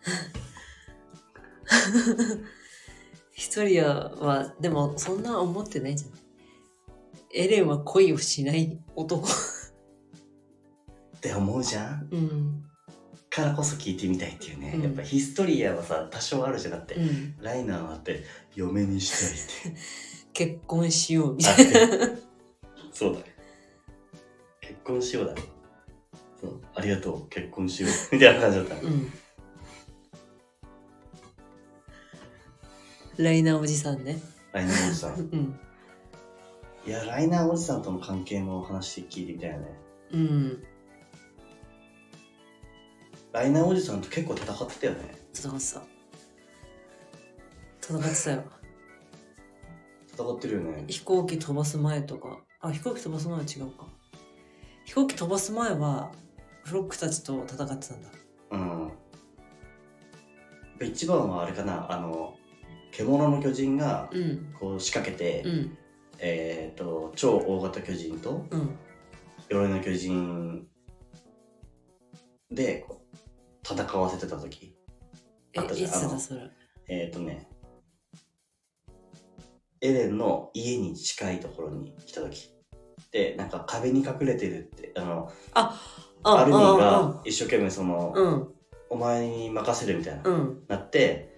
[3.32, 6.10] ヒストリアはでもそんな思ってないじゃん。
[7.34, 9.26] エレンは恋をしない男。
[9.26, 9.30] っ
[11.20, 12.08] て思うじゃん。
[12.10, 12.64] うん
[13.32, 14.82] からこそ聞いてみたいっていうね、うん。
[14.82, 17.34] やっぱヒストリアはさ多少あるじゃなくて、うん。
[17.40, 18.22] ライナーはって
[18.54, 19.80] 嫁にしたいって。
[20.34, 22.08] 結婚しようみあたいな。
[22.92, 23.20] そうだ。
[23.20, 23.24] ね
[24.60, 25.42] 結婚しようだね。
[26.42, 26.60] そう。
[26.74, 27.28] ありがとう。
[27.30, 28.14] 結婚しよう。
[28.14, 28.74] みたいな感じだった。
[28.74, 29.12] ねうん。
[33.24, 34.20] ライナーおじさんね。
[34.52, 35.14] ライナーおじさん。
[35.16, 35.58] うん。
[36.86, 39.66] いやライナーおじさんとの関係の話聞いてみたいよね。
[40.12, 40.64] うん
[43.32, 44.98] ライナーおじさんと結構戦ってたよね。
[45.32, 45.82] 戦ってた
[47.80, 48.44] 戦ってたよ。
[50.12, 50.84] 戦ってるよね。
[50.86, 52.40] 飛行機飛ばす前とか。
[52.60, 53.86] あ飛行機飛ばす前は違うか。
[54.84, 56.12] 飛行機飛ばす前は
[56.64, 58.08] フロックたちと戦ってたんだ。
[58.50, 58.92] うん。
[60.86, 61.90] 一番はあれかな。
[61.90, 62.36] あの
[62.90, 64.54] 獣の巨人がうん。
[64.60, 65.78] こう仕掛けて、うん。
[66.18, 68.76] えっ、と超大型巨人とうん。
[69.48, 70.66] 鎧の巨人
[72.50, 73.01] でこう
[73.72, 74.74] 戦わせてた時。
[75.54, 75.90] えあったじゃん。
[75.90, 76.50] いつだそれ。
[76.88, 77.48] えっ、とね
[79.80, 82.52] エレンの家に近いところに来た時。
[83.10, 85.78] でなんか壁に隠れてるってあのあ
[86.22, 88.48] アルミあが一生懸命その、うん。
[88.90, 90.62] お前に任せるみたいな、うん。
[90.68, 91.30] なって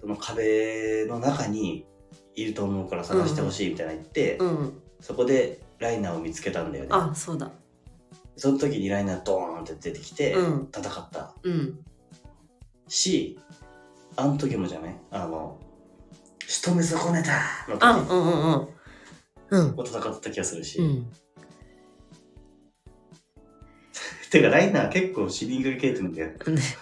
[0.00, 1.86] その壁の中に
[2.34, 4.82] いると思うから探してほしいみたいな言って、うん。
[5.00, 6.90] そこでライナーを見つけたんだよね。
[6.92, 7.50] あそうだ
[8.36, 10.68] その時にライナードーンって出てきてうん。
[10.76, 11.32] 戦った。
[11.42, 11.78] うん。
[12.88, 13.38] し、
[14.16, 14.96] あの時もじゃない？
[15.10, 15.58] あの
[16.46, 17.40] 仕留め損ねた
[17.72, 17.84] の時。
[17.84, 19.68] あうんうんうん。
[19.68, 19.76] うん。
[19.76, 21.06] も戦ってた気がするし、うん。
[24.30, 26.30] てかライナー結構死にかけてるんだよ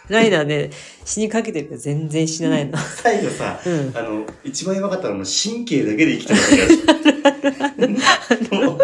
[0.08, 0.70] ライナーね
[1.04, 2.76] 死にかけてるけど全然死なないの。
[3.02, 3.92] 最後さうん。
[3.96, 6.66] あの一番やばかったのは神経だけで生きてた気が
[7.68, 7.90] する
[8.64, 8.78] も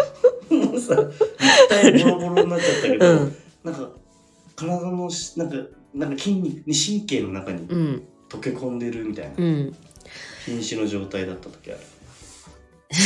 [0.51, 1.40] うもうさ肉
[1.71, 3.35] 体ボロボロになっちゃったけど、うん。
[3.63, 3.89] なんか
[4.55, 5.55] 体のしなんか
[5.93, 8.03] なんか筋肉に神経の中にうん。
[8.29, 9.31] 溶け込んでるみたいな。
[9.37, 9.75] うん。
[10.45, 11.79] 瀕死の状態だった時ある。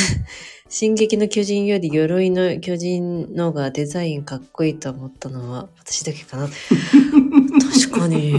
[0.69, 6.47] 進撃の巨人より鎧の巨人のがデザインかっこいいと思ったのは私だけかな。
[7.87, 8.31] 確かに。
[8.31, 8.33] い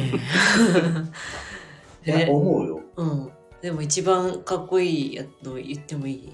[2.05, 2.83] や、え、思うよ。
[2.97, 3.31] うん。
[3.63, 6.29] でも一番かっこいいやつの言ってもいい？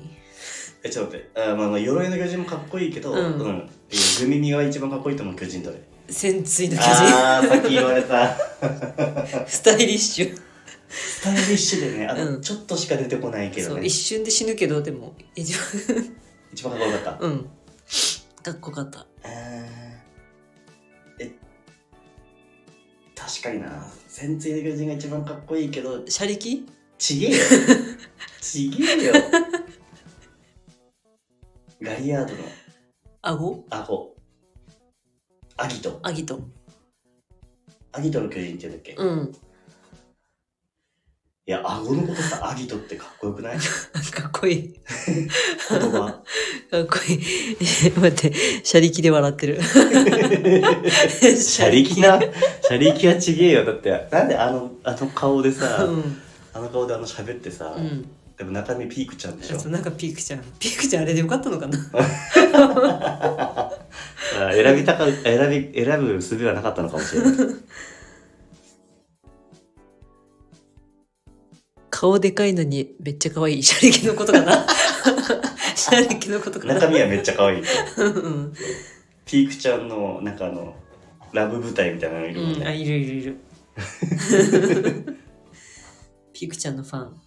[0.84, 1.40] え、ちょっと待って。
[1.40, 3.26] あまあまあ、鎧の巨人もかっこいいけど、ううんん。
[3.30, 3.66] いや
[4.20, 5.80] グミミが一番かっこいいと思う巨人どれ？
[6.08, 6.90] 潜水の巨人。
[6.92, 8.36] あー、さっき言われた。
[9.46, 10.36] スタイリッシュ。
[10.88, 13.90] スタイリッシュでね、あの、うんちょっとしか出てこないけそう、一。
[13.90, 15.62] 瞬で死ぬけど、でも、一番、
[16.52, 17.24] 一番かっこよかった？
[17.24, 17.46] うん。
[18.42, 18.98] かっこよかった。
[19.00, 19.28] あー
[21.20, 21.30] え、
[23.14, 23.86] 確かにな。
[24.08, 26.66] 潜水の巨人が一番かっこいいけど、車力
[26.98, 27.36] ちげえよ。
[28.40, 29.14] ちげえよ。
[31.82, 32.38] ガリアードの
[33.22, 34.14] 顎顎。
[35.56, 35.98] アギト。
[36.04, 36.40] アギト。
[37.90, 39.32] アギトの巨人って言うんだっけ、いうん。
[41.44, 43.58] や、顎のことさ、アギトってかっこよくない？
[44.14, 44.80] かっこいい。
[45.70, 46.22] 言葉。
[46.70, 47.18] かっこいい。
[47.98, 48.32] 待って、
[48.64, 49.60] 車力で笑ってる。
[51.36, 52.20] 車力な？
[52.62, 53.64] 車力はちげえよ。
[53.64, 56.22] だって、なんであの、あの顔でさ、うん。
[56.54, 58.08] あの顔であの喋ってさ、うん。
[58.42, 59.58] でも中身ピークちゃんでしょ？
[59.60, 60.40] そうなんかピークちゃん。
[60.58, 61.78] ピークちゃんあれでよかったのかな？
[64.34, 67.34] あ選びたか、選び、選ぶ術はなかったのかもしれない。
[71.90, 73.62] 顔でかいのにめっちゃ可愛い。
[73.62, 74.66] 車力のことかな？
[75.76, 76.74] 車力のことかな？
[76.74, 77.62] 中身はめっちゃ可愛い。
[77.96, 78.52] うん。
[79.24, 80.74] ピークちゃんの、なんかあの、
[81.32, 82.76] ラブ舞台みたいなのいるもんうん、あ、ね。
[82.76, 83.36] いるいるいる。
[86.32, 87.20] ピークちゃんのファン。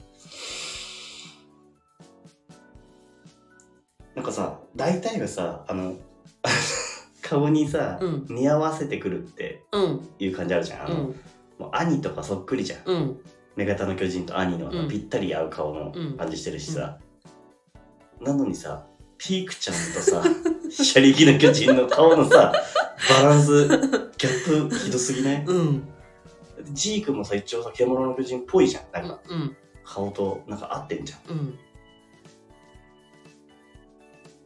[4.15, 5.95] なんかさ、大体がさ、あの、
[7.21, 8.25] 顔にさ、うん。
[8.30, 10.86] 似合わせてくるってうん、いう感じあるじゃん。
[10.86, 11.15] あの、うん、
[11.58, 12.80] もう兄とかそっくりじゃん。
[12.86, 13.19] うん、
[13.58, 14.88] の巨人と兄のあのうん。
[14.88, 16.17] ぴったり合う顔のうん。
[16.17, 16.99] 感じしてるしさ、
[18.21, 18.86] なのにさ
[19.17, 20.23] ピークちゃんとさ
[20.69, 22.54] 車力の巨人の顔のさ
[23.10, 25.43] バランスギャップひどすぎない？
[25.45, 25.88] うん、
[26.71, 28.84] ジークもさ一応さ獣の巨人っぽいじゃん。
[28.91, 31.54] なんかうん、顔となんか合ってんじゃん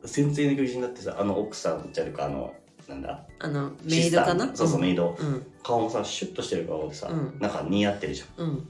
[0.02, 0.10] うん。
[0.10, 2.54] 潜水の巨人だってさあの奥さんじゃるかあの
[2.88, 3.24] なんだ？
[3.38, 4.56] あの、メイドかな？
[4.56, 5.16] そうそうメイド。
[5.20, 7.38] うん、顔もさシュッとしてる顔でさ、うん。
[7.40, 8.46] なんか似合ってるじゃん。
[8.46, 8.68] うん。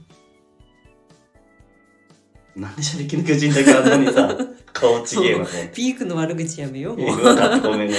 [2.56, 4.36] なんで車力の巨人だけあんなにさ
[4.74, 5.46] 顔ちげえの？
[5.46, 7.16] と思ってピークの悪口やめよう、もう。
[7.16, 7.90] ごめんごめん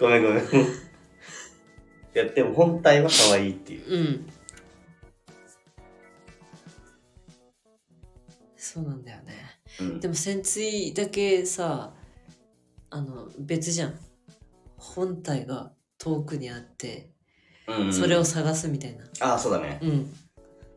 [0.00, 0.20] ごめん。
[0.20, 0.66] ごめんい
[2.14, 3.94] やでも本体は可愛いっていう。
[3.94, 4.26] うん。
[8.56, 9.34] そうなんだよね。
[9.80, 10.00] うん。
[10.00, 11.92] でも潜水だけさ、
[12.90, 13.94] あの、別じゃん。
[14.76, 17.10] 本体が遠くにあって、
[17.66, 19.04] うんそれを探すみたいな。
[19.20, 20.14] ああそうだねうん。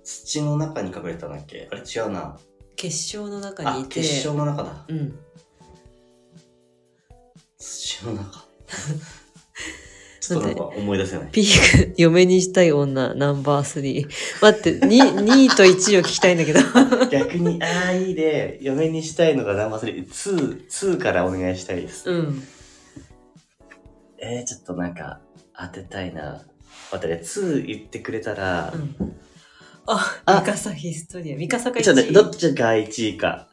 [0.04, 1.70] 土の中に隠れてたんだっけ？
[1.72, 2.38] あれ違うな
[2.76, 5.20] 結晶の中にあいて、結晶の中だうん。
[7.58, 8.46] 土の中
[10.22, 14.06] ちょっとなんか思い出せないピーク、嫁にしたい女、ナンバー3。
[14.40, 16.60] 待って、2, 2位と1位を聞きたいんだけど。
[17.10, 22.44] 逆にああいいで嫁にしたいのがナンバー3 2からお願いしたいですうん。
[24.20, 25.22] えー、ちょっとなんか
[25.60, 26.46] 当てたいな
[26.92, 29.16] 待ってね2言ってくれたら、うん。
[29.88, 31.36] あ、あミカサヒストリア。
[31.36, 31.84] ミカサが1位。
[31.84, 33.48] ちょっとね、どっちが1位か。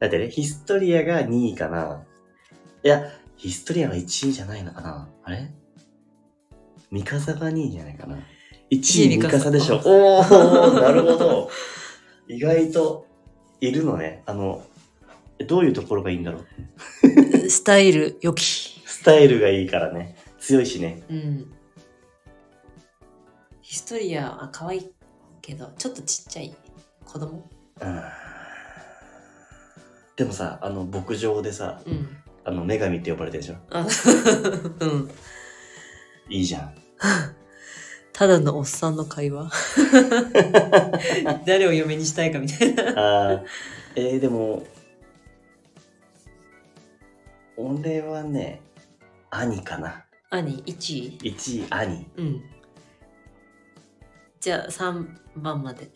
[0.00, 2.02] だってね、ヒストリアが2位かな。
[2.82, 5.08] いや、ヒストリアが1位じゃないのかな？
[5.24, 5.50] あれ？
[6.92, 8.16] ミカサが2位じゃないかな
[8.70, 9.80] ？1位ミミカサでしょ。
[9.84, 11.50] おー、なるほど。
[12.28, 13.08] 意外と
[13.60, 14.22] いるのね。
[14.26, 14.64] あの、
[15.48, 16.38] どういうところがいいんだろ
[17.02, 17.50] う？
[17.50, 18.44] スタイル良き。
[18.86, 20.14] スタイルがいいからね。
[20.38, 21.02] 強いしね。
[21.10, 21.52] うん。
[23.60, 24.92] ヒストリアは可愛い
[25.40, 26.54] けど、ちょっとちっちゃい
[27.04, 27.50] 子供？
[27.80, 28.02] うん。
[30.14, 32.21] でもさ、あの、牧場でさ、うん。
[32.44, 33.56] あの、女神って呼ばれてるでしょ？
[33.70, 33.86] あ
[34.80, 35.10] うん。
[36.28, 36.74] いいじゃん。
[38.12, 39.50] ただのおっさんの会話
[41.46, 42.82] 誰を嫁にしたいかみたいな。
[42.96, 43.44] あー
[43.96, 44.66] えー、でも、
[47.56, 48.60] 俺はね、
[49.30, 50.04] 兄かな。
[50.30, 52.06] 兄、1位？1位兄。
[52.16, 52.42] うん。
[54.40, 55.90] じゃあ3番まで。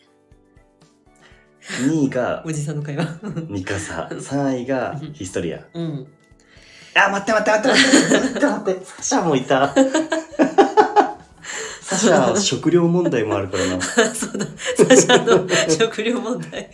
[1.81, 3.05] 2位が おじさんの会話。
[3.49, 4.09] ミカサ。
[4.11, 5.65] 3位がヒストリア。
[5.73, 6.07] うん。
[6.97, 8.85] あ、待って待って待って待って待って。
[8.85, 9.73] サシャもいた。
[11.81, 13.81] サシャは食料問題もあるからな。
[13.81, 14.45] そうだ。
[14.45, 16.69] サシャの食料問題。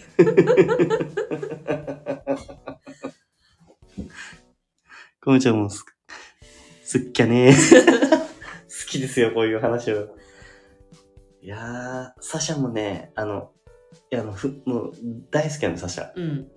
[5.23, 5.85] コムちゃんもす、
[6.83, 7.53] すっきゃねー。
[7.53, 10.17] 好きですよ、こういう話を。
[11.41, 13.51] いやー、サシャもね、あの、
[14.11, 14.93] いや、あの、ふ、もう、
[15.31, 16.11] 大好きなんだ、サシャ。
[16.15, 16.47] うん。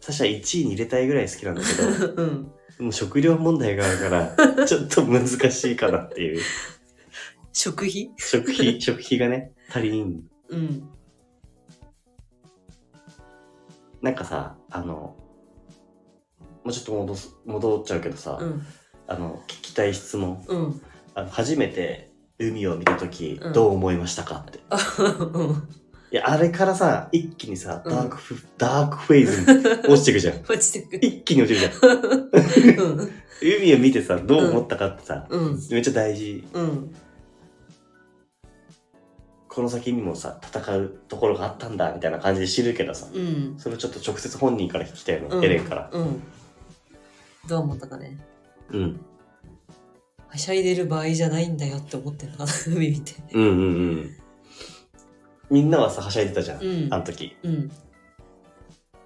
[0.00, 2.52] サシャ1位に入れたいぐらい好きなんだけど、 うん。
[2.80, 6.40] もう食料問題があるから、 ちょっと難しいかなっていう。
[7.52, 8.10] 食費？
[8.16, 10.24] 食費、 食費がね、足りん。
[10.48, 10.88] うん。
[14.00, 15.16] なんかさ、あの、も
[16.66, 18.66] うちょっと戻す、戻っちゃうけどさ、うん。
[19.06, 20.42] あの、聞きたい質問。
[20.48, 20.82] うん。
[21.14, 24.60] あの、初めて海を見たとき、うんどう思いましたかって。
[26.12, 30.40] いや、あれからさ、一気にさ、うんダークフ、ダークフェーズに落ちてくじゃん。
[30.48, 30.96] 落ちてく。
[30.96, 32.90] 一気に落ちるじゃん。
[32.98, 33.10] うん。
[33.40, 35.60] 海を見てさ、どう思ったかってさ、うん。
[35.70, 36.44] めっちゃ大事。
[36.52, 36.94] うん。
[39.48, 43.54] この先にもさ、戦うところがあったんだ、みたいな感じで知るけどさ、うん。
[43.56, 45.90] それをちょっと直接本人から聞きたいの、うんエレンから。
[45.92, 46.22] うん。
[47.48, 48.18] どう思ったかね。
[48.70, 49.00] うん。
[50.28, 53.14] はしゃいでる場合じゃないんだよって思ってんな、 海見て。
[53.32, 53.60] うんうんう
[53.92, 54.19] ん。
[55.50, 56.62] みんなはさ、はしゃいでたじゃん。
[56.62, 57.36] うんあの時。
[57.42, 57.70] うん。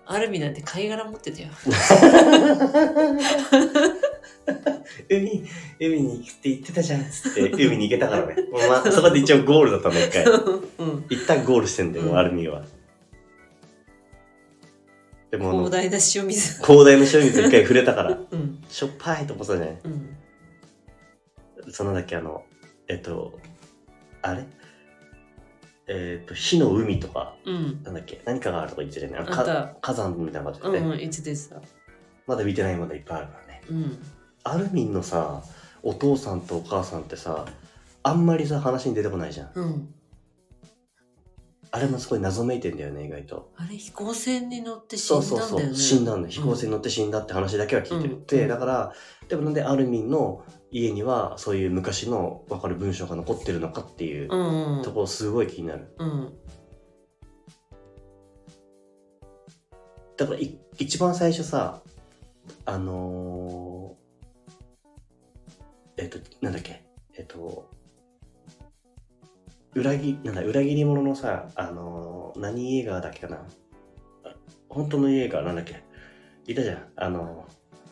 [0.06, 1.48] アルミなんて貝殻持ってたよ。
[5.08, 5.44] 海、
[5.80, 8.36] 海に行くって言ってたじゃん、つって、 海に行けたからね。
[8.68, 10.24] まあ、そこで一応ゴールだったの、一回。
[10.24, 11.06] うん。
[11.08, 12.64] 一旦ゴールしてんだよ、うんアルミは。
[15.30, 16.62] でもあの広、大な塩水。
[16.62, 18.62] 広大な塩水一回触れたから、 うん。
[18.68, 21.72] しょっぱいと思ってたじゃないうん。
[21.72, 22.44] そのだっけ、あの、
[22.88, 23.38] えっと、
[24.20, 24.44] あれ？
[25.86, 27.82] えっと、火の海とか、うん。
[27.82, 29.18] なんだっけ、何かがあるとか言ってたよね。
[29.18, 30.86] あのあったか火山みたいな感じでね。
[30.86, 31.56] うん、いつでさ。
[32.26, 33.62] まだ見てないものいっぱいあるからね。
[33.68, 33.98] うん。
[34.44, 35.42] アルミンのさ、
[35.82, 37.46] お父さんとお母さんってさ、
[38.02, 39.50] あんまりさ、話に出てこないじゃん。
[39.54, 39.94] うん。
[41.70, 43.50] あれもすごい謎めいてんだよね、意外と。
[43.56, 45.76] あれ、飛行船に乗って死そうんそうそう、だんだよね。
[45.76, 46.28] 死んだんだ。
[46.28, 48.14] 飛行船に乗って死んだって話だけは聞いてる。
[48.14, 48.92] うんで、だから、
[49.28, 50.44] でもなんでアルミンの
[50.74, 55.94] 家にはそういう昔の分かる文章が残ってるのかっていうところすごい気になる。
[55.98, 56.32] うん。
[60.16, 61.80] だからい一番最初さ、
[62.64, 66.82] あのー、えっと、なんだっけ、
[67.16, 67.70] えっと、
[69.74, 73.36] 裏切なんだ裏切り者のさ、あのー何映画だっけかな？
[74.24, 74.34] あ
[74.68, 75.84] 本当の映画なんだっけ？
[76.48, 76.88] いたじゃん。
[76.96, 77.46] あの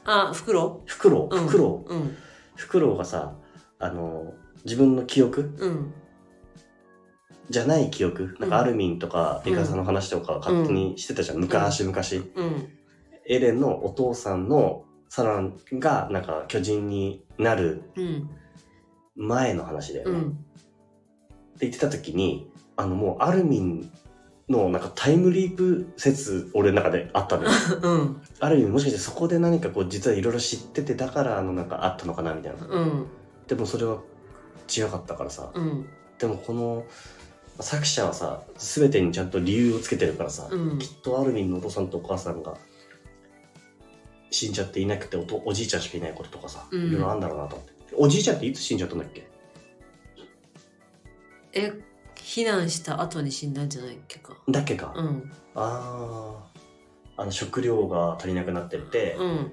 [0.04, 2.16] あ、袋ー、フクロウ、うんフクロウ、うん。
[2.62, 3.34] フクロウがさ、
[3.80, 5.92] あのー自分の記憶うん。
[7.50, 11.98] じゃない記憶、なんかアルミンとかうんエガさんの話とか勝手にしてたじゃん、昔々。
[12.36, 12.68] うん。
[13.26, 18.30] エレンのお父さんのサランがなんか巨人になるうん。
[19.16, 20.18] 前の話だよね。
[20.18, 20.38] ってうん。
[21.58, 23.90] 言ってた時に、あのもうアルミン
[24.48, 27.50] のなんかタイムリープ説俺の中であったのよ。
[27.82, 28.22] うん。
[28.40, 32.66] アルミンもしかしてそこで何かこう実はいろいろ知っててだからあのなんかあったのかなみたいな。
[32.66, 33.06] うん。
[33.46, 33.98] でもそれは
[34.74, 35.50] 違かったからさ。
[35.54, 35.86] うん。
[36.18, 36.84] でもこの
[37.60, 42.56] 作者はさ、全てにちゃんと理由をつけてるからさ、うんきっとアルミンのお父さんとお母さんが
[44.30, 47.72] 死んじゃっていなくておとおじいちゃんしかいないこととかさ、うんいろいろあるんだろうなと思って。
[47.94, 49.28] おじいちゃんっていつ死んじゃったんだっけ？
[51.52, 51.72] え、
[52.22, 54.36] 避難した後に死んだんじゃないっけか。
[54.48, 54.92] だっけか。
[54.96, 55.32] うん。
[55.54, 56.36] あ
[57.16, 57.22] あ。
[57.22, 59.52] あの食料が足りなくなってって、うん。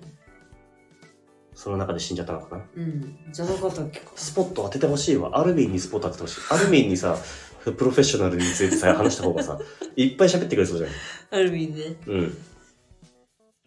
[1.54, 2.64] その中で死んじゃったのかな。
[2.76, 3.18] うん。
[3.34, 4.12] じゃなかったっけか。
[4.16, 5.38] スポット当ててほしいわ。
[5.38, 6.42] アルミンにスポット当ててほしい。
[6.52, 7.18] アルミンにさ、
[7.64, 9.60] プロフェッショナルについてさ、話した方がさ、
[9.98, 10.90] いっぱい喋ってくれそうじゃん。
[11.32, 11.96] アルミンね。
[12.06, 12.38] うん。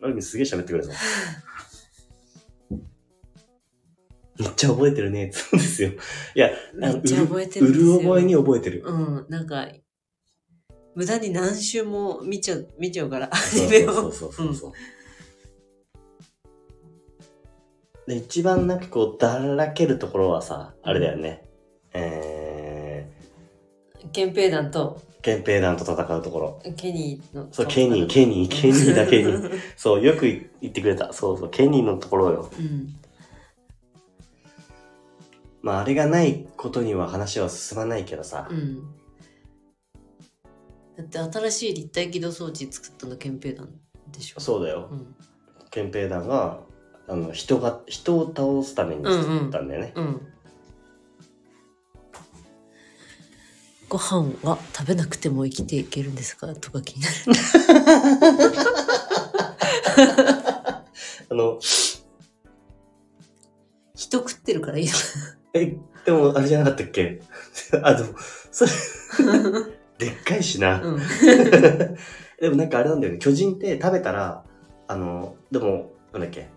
[0.03, 0.95] アルミンすげえ喋ってくれそう。
[4.43, 5.31] めっちゃ覚えてるね。
[5.35, 5.91] そうですよ。
[6.35, 7.73] いや、めっちゃ覚えてるう。
[7.73, 8.83] る覚えに覚えてる。
[8.85, 9.27] うん。
[9.29, 9.69] なんか、
[10.95, 13.93] 無駄に何周も見ちゃう、見ちゃうから、アニメを。
[13.93, 14.73] そうそうそうそう。
[18.07, 21.45] で、一番なんかこう、だらけるところはさ、あれだよね。
[21.95, 23.07] え
[24.13, 26.63] 憲兵団とー、憲兵団と戦うところ。
[26.77, 27.49] ケニーの。
[27.53, 29.33] そう、ケニー、ケニー、ケニーだけに。
[29.77, 30.23] そう、よく
[30.61, 31.13] 言ってくれた。
[31.13, 32.51] そうそう、ケニーのところよ。
[32.59, 32.95] うん。
[35.63, 38.55] まあ、あれがないことには話は進まないけどさう。
[38.55, 38.83] ん。
[40.97, 43.69] だって新しい立体起動装置作ったの憲兵団
[44.11, 44.41] でしょ？
[44.41, 44.95] そうだよう。
[44.95, 45.15] ん。
[45.71, 46.61] 憲兵団が、
[47.09, 49.93] あの、人が、人を倒すために作ったんだよね。
[49.97, 50.21] うん。
[53.89, 56.55] ご飯は食べなくても生きていけるんですか？
[56.55, 57.15] とか気になる。
[61.31, 61.59] あの、
[63.95, 64.93] 人食ってるからいいの
[65.55, 67.21] え、でも、あれじゃなかったっけ？
[67.83, 68.11] あ、でも、
[68.51, 68.71] それ、
[69.99, 70.81] でっかいしな。
[70.83, 71.01] うん。
[72.41, 73.19] でもなんかあれなんだよね。
[73.19, 74.45] 巨人って食べたら、
[74.89, 76.49] あの、でも、なんだっけ？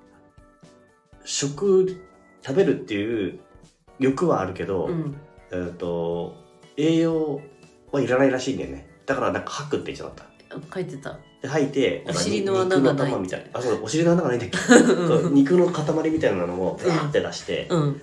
[1.23, 1.97] 食、
[2.45, 3.39] 食べるっていう
[3.99, 5.15] 欲はあるけど、うん。
[5.51, 6.35] えっ、と、
[6.77, 7.41] 栄養
[7.91, 8.87] はいらないらしいんだよね。
[9.05, 10.25] だからなんか吐くって言っちゃった。
[10.73, 11.17] 書いてた。
[11.41, 13.45] で吐いて、なんかお尻の穴がない肉の玉みたいな。
[13.53, 14.57] あ、そうだ、お尻の穴がないんだっけ？
[14.57, 14.73] そ
[15.27, 18.01] う肉の塊みたいなのをバーって出して、うん。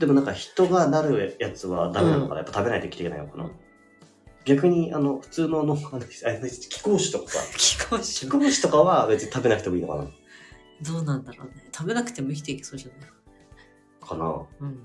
[0.00, 3.50] でもなんか人がなるやつはダメなのかな、やっぱ食べないと生きていけないのかな？
[4.44, 7.30] 逆に、あの、普通のあの、あの気候種とか。
[7.30, 10.04] さ、気候気種候種とかは別に食べなくてもいいのかな？
[10.82, 11.64] どうなんだろうね。
[11.72, 13.10] 食べなくても生きていけそうじゃない？
[14.06, 14.44] かな。
[14.60, 14.82] うん。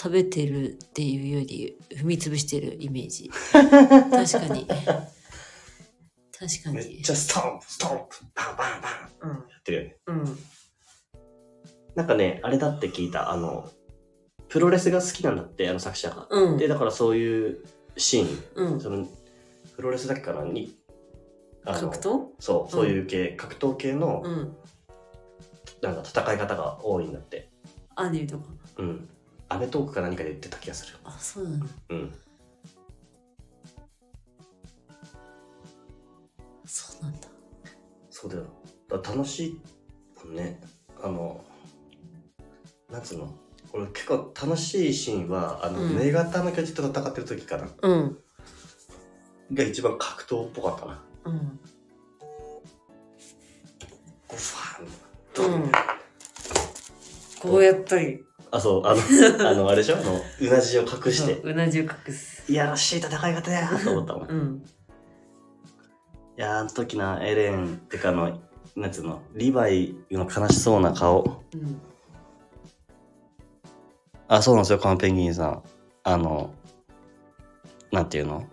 [0.00, 3.30] 食べてるっていうより踏み潰してるイメージ。
[3.50, 4.66] 確かに。
[4.66, 6.74] 確かに。
[6.74, 9.30] めっちゃストンプ、ストンプ、バンバンバン。
[9.30, 9.36] うん。
[9.38, 9.96] やってるよね。
[10.06, 10.38] うん
[11.94, 13.30] なんかね、あれだって聞いた。
[13.30, 13.70] あの、
[14.48, 16.26] プロレスが好きなんだって、あの作者が。
[16.30, 17.64] うんで、だからそういう
[17.96, 19.06] シーン、うんその、
[19.76, 20.44] プロレスだけかな？
[20.44, 20.76] に、
[21.64, 22.26] あの格闘？
[22.38, 24.56] そう、そういう系、格闘系の、うん
[25.80, 27.50] なんか戦い方が多いんだって。
[27.96, 28.44] アニメとか
[28.78, 29.08] うん。
[29.48, 30.96] アメトークか何かで言ってた気がする。
[31.02, 32.14] あそうなのうん。
[36.64, 37.28] そうなんだ
[38.10, 38.44] そうだよ。
[38.88, 39.60] だ楽しい
[40.24, 40.60] もんね。
[41.02, 41.44] あの、
[42.92, 43.34] なんつうの？
[43.72, 45.96] 俺結構楽しいシーンは、あの、うん。
[45.96, 47.68] 女型の巨人と戦ってる時かな。
[47.80, 48.18] うん。
[49.54, 51.02] が一番格闘っぽかったな。
[51.24, 51.60] うん。
[54.28, 55.62] こうファン。
[55.62, 55.72] うん。
[57.40, 58.20] こうやったり。
[58.50, 59.00] あ、そう、あの、
[59.48, 59.96] あの、あれでしょ？
[59.96, 62.52] あの、うなじを隠して、そううなじを隠す。
[62.52, 63.68] いやらしい戦い方や。
[63.82, 64.28] と思ったもん。
[64.28, 64.62] いうん
[66.36, 68.38] やー、あの時な、エレンってかあの、
[68.76, 71.42] なんつうの、リヴァイの悲しそうな顔。
[71.54, 71.80] うん
[74.34, 75.62] あ、そうなんですよ、カンペンギンさん。
[76.04, 76.54] あの、
[77.90, 78.46] なんていうの？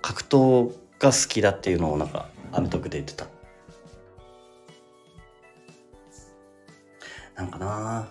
[0.00, 3.26] 格闘が好きだっていうのをなんか、アメトークで言ってた。
[7.34, 8.08] なんかな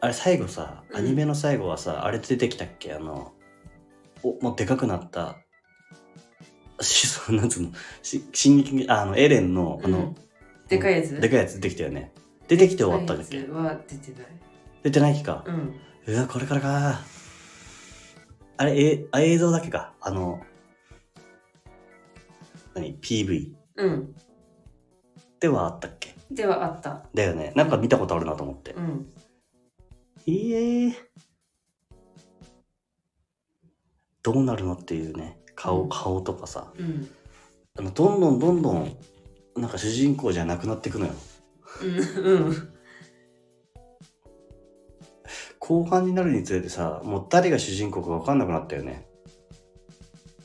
[0.00, 0.96] あれ最後さ、うん。
[0.96, 2.94] アニメの最後はさ、あれ出てきたっけ？
[2.94, 3.34] あの、
[4.22, 5.36] お、もうでかくなった、
[6.80, 7.72] し、そうなんつうの、
[8.02, 10.16] し、進撃、ああの、エレンの、あの、うん
[10.68, 11.20] でかいやつ？
[11.20, 12.12] でかいやつ出てきたよね。
[12.48, 13.38] 出てきて終わったんだっけ？
[13.46, 14.30] は出てない
[14.82, 15.44] 出てない気か。
[15.46, 15.74] うん
[16.06, 17.00] うわ、これからか。
[18.58, 19.94] あれ、え、あ映像だけか？
[20.00, 20.40] あの、
[22.74, 24.14] 何 ?PV うん
[25.40, 26.14] ではあったっけ？
[26.30, 27.52] ではあっただよね。
[27.56, 28.72] なんか見たことあるなと思って。
[28.72, 29.06] うん
[30.26, 30.92] いいえ
[34.22, 35.38] どうなるのっていうね。
[35.54, 36.72] 顔、うん顔とかさ。
[36.78, 37.08] うん
[37.76, 38.96] あの、どんどんどんどん、
[39.56, 41.12] なんか主人公じゃなくなっていくのよ。
[41.82, 42.74] うんうん
[45.58, 49.08] 後半になるにつれてさ、もう誰が主人公か分かんなくなったよね。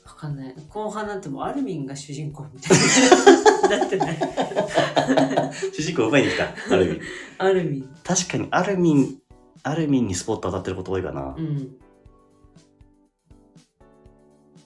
[0.06, 2.78] わかんない後半なんてもうアルミンが主人公みたい
[3.70, 4.18] な だってない
[5.74, 7.02] 主人公奪いに来た、ある意味。
[7.38, 9.18] アルミン確かにアルミン、
[9.64, 11.36] アルミンにスポット当たってること多いかな。
[11.38, 11.76] うん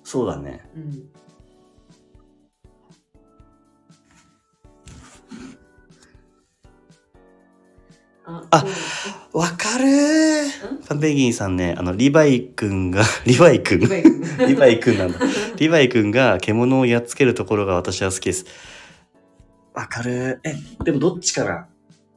[0.03, 0.69] そうだね。
[0.75, 1.09] うん
[8.25, 8.65] あ
[9.33, 9.85] わかる。
[9.85, 13.79] ーファンペンギンさんね、あの、リヴァイ君が、 リヴァイ君。
[13.79, 15.19] リリヴァイ君なんだ。
[15.57, 18.45] リヴァイ君が獣をやっつけるところが私は好きです。
[19.73, 20.39] わかる。
[20.43, 21.67] ーえ、でもどっちかな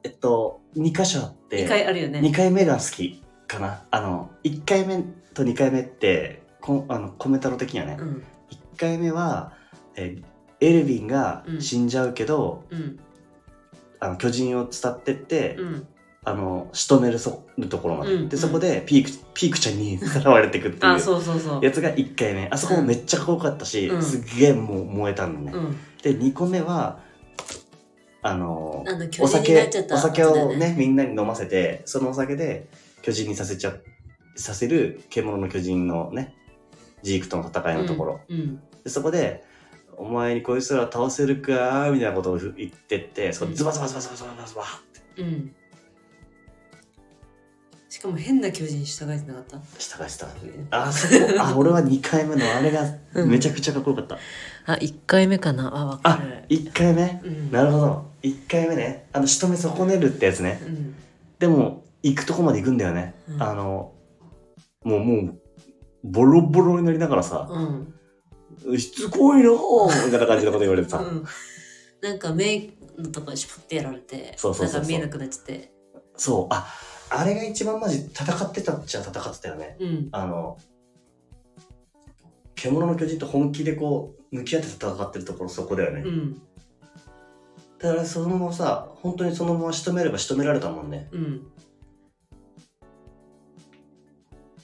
[0.04, 2.20] えっと、2箇所あって、二回あるよね。
[2.20, 3.82] 2回目が好きかな。
[3.90, 5.02] あの、1回目
[5.34, 8.22] と2回目って、こあのコメンタロ的にはね、うん。
[8.76, 9.54] 1回目は、
[9.96, 10.16] え
[10.60, 11.60] エルヴィンがうん。
[11.60, 12.98] 死んじゃうけど、うん。
[13.98, 15.88] あの巨人を伝ってって、うん
[16.28, 20.98] あの仕留めるそるところまで、うんでそこでピークピークちゃんにさらわれてくっていあう。
[21.00, 21.64] そうそうそう。
[21.64, 22.48] やつが1回目。
[22.50, 24.02] あそこもめっちゃかっこよかったし、うん。
[24.02, 25.76] すっげえもう燃えたんだね、うん。
[26.02, 26.98] で2個目は
[28.22, 28.84] あの
[29.20, 32.66] お酒お酒をねみんなに飲ませてそのお酒で
[33.02, 33.76] 巨人にさせちゃ
[34.34, 36.34] させる獣の巨人のね
[37.02, 39.44] ジークとの戦いのところ、うんでそこで
[39.96, 44.66] 「お前にこいつら倒せるか?」みたいなことを言ってってそこズバズバズバズバズバズバズバっ
[45.14, 45.22] て。
[45.22, 45.54] うん
[47.96, 49.56] しかも変な巨人従えてなかった？
[49.78, 50.82] 従えてた。
[50.84, 51.38] あそう。
[51.38, 52.84] あ 俺は2回目のあれが
[53.14, 53.30] うん。
[53.30, 54.18] めちゃくちゃかっこよかった、
[54.66, 55.74] あ一回目かな？
[55.74, 56.44] あわかる。
[56.50, 57.22] 1回目？
[57.24, 57.50] うん。
[57.50, 58.04] なるほど。
[58.22, 59.08] 1回目ね。
[59.14, 60.60] あの仕留め損ねるってやつね。
[60.62, 60.94] うん。
[61.38, 63.42] でも行くとこまで行くんだよね、うん。
[63.42, 63.94] あの
[64.84, 65.40] もうもう
[66.04, 71.24] ボロボロになりながらさうん「しつこいなぁ」みたいな感じのこと言われてさ、うん。
[72.02, 74.80] なんか目のとこにシュポってやられてそうそうそうそう。
[74.80, 75.72] なんか見えなくなっちゃって。
[76.18, 76.46] そう。
[76.50, 76.66] あ
[77.10, 79.76] あれが一番マジ戦ってたっちゃ戦ってたよね。
[79.80, 80.08] うん。
[80.12, 80.58] あの
[82.54, 86.42] 獣の巨人と本気でこう向き合って戦ってるところそこだよね、うん。
[87.78, 91.08] だからそのままさ本当にそのまま仕留めれば仕留められたもんね。
[91.12, 91.46] うん。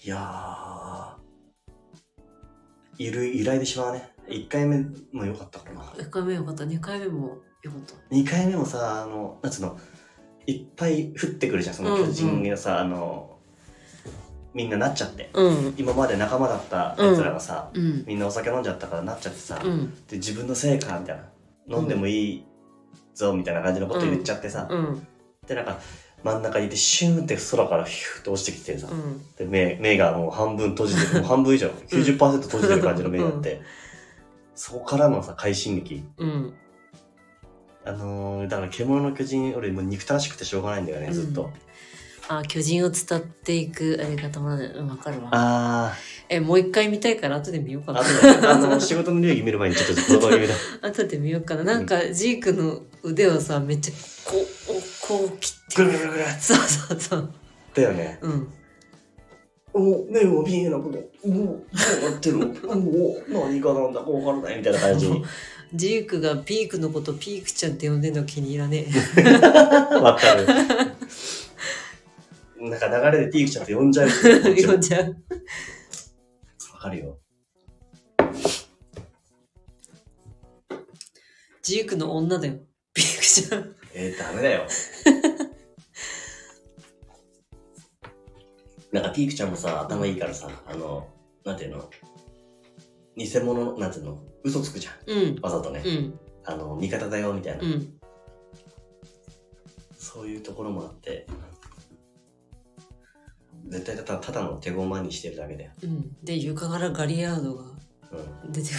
[0.04, 4.10] いやーいる依頼でしまうね。
[4.28, 5.82] 1回目も良かったからな。
[5.82, 6.64] 1回目よかった。
[6.64, 8.14] 2回目もよかった。
[8.14, 9.78] 2回目もさ、あの、なんつうの、
[10.46, 13.32] いっぱい降ってくるじゃん、その巨人がさ、あの、
[14.54, 15.30] みんななっちゃって。
[15.32, 15.74] うん。
[15.78, 18.04] 今まで仲間だったやつらがさ、うん。
[18.06, 19.94] みんなお酒飲んじゃったからなっちゃってさ、うん。
[20.08, 21.76] で自分のせいかみたいな。
[21.78, 22.44] 飲んでもいい
[23.14, 25.06] ぞみたいな感じのこと言っちゃってさ、うん。
[25.46, 25.78] でなんか
[26.22, 29.22] 真ん中にいてシューンって空からヒューって落ちてきてさ、うん。
[29.36, 33.62] で目目がもう半分閉じてる もう半分以上90%閉じてる感じの目になって、
[34.54, 36.04] そこからのさ快進撃。
[36.18, 36.54] うん
[37.84, 41.50] あのー、だから獣の巨人俺もう憎たらしくてしょうがないんだよねずっと、うん
[42.28, 45.30] あ巨人を伝っていくやり方もわかるわ。
[45.32, 45.94] あ
[46.28, 48.50] えもう一回見たいから後で見ようかあな。
[48.52, 50.54] あの仕事の流儀見る前にちょっと動画見た
[50.86, 51.64] 後で見ようかな。
[51.64, 53.92] なんかジークの腕をさめっちゃ
[54.24, 57.32] こうこう切ってぐるぐるぐるそうそうそう。
[57.74, 58.18] だよね。
[58.22, 58.52] うん。
[59.74, 62.38] お目を見えなくなおどうなってる？
[62.68, 65.10] お何がなんだかわからないみたいな感じ。
[65.10, 65.24] に
[65.74, 68.86] ジークがピークのことピークちゃんって呼んでんの気に入らね
[70.02, 70.46] わかる。
[72.58, 74.08] なんか流れでピークちゃんって呼んじゃう。
[74.08, 75.16] 呼んじゃう
[76.74, 77.18] わかるよ。
[81.62, 82.54] ジークの女だよ
[82.92, 84.66] ピークちゃんえー、ダメだよ。
[88.92, 91.08] なんかピークちゃんもさ、頭いいからさ、あの、
[91.44, 91.90] なんていうの？
[93.16, 94.18] 偽物、なんていうの？
[94.44, 95.10] 嘘つくじゃん。
[95.10, 95.82] うんわざとね。
[95.84, 97.62] うんあの、味方だよ、みたいな。
[97.62, 97.98] うん
[99.96, 101.26] そういうところもあって、
[103.68, 105.70] 絶対ただただの手駒にしてるだけだよ。
[105.84, 107.68] うんで床からガリアードがう
[108.50, 108.78] 出てくる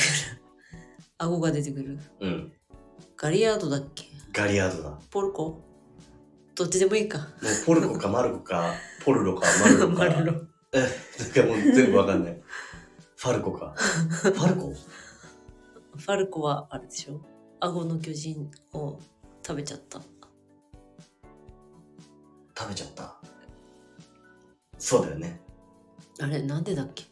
[1.17, 1.99] 顎が出てくるん。
[2.19, 2.51] うん。
[3.17, 4.05] ガリアードだっけ？
[4.33, 4.89] ガリアードだ。
[4.91, 5.61] もポルコ？
[6.55, 9.93] どっちでもいいかうポルコかマルコか、ポルロかマルロか。
[9.97, 10.37] マルロか
[11.47, 12.42] もう全部わかんない。
[13.23, 13.73] ファルコか。
[13.79, 14.73] ファルコ？
[14.73, 17.21] ファルコはあれでしょ。
[17.61, 18.99] 顎の巨人を
[19.47, 20.01] 食べちゃった。
[22.57, 23.15] 食べちゃった？
[24.77, 25.39] そうだよね。
[26.19, 27.05] あれなんでだっけ？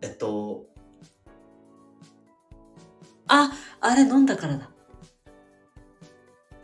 [0.00, 0.64] えっと、
[3.26, 3.50] あ
[3.80, 4.64] あれ飲んだからだ。
[4.66, 4.68] ん？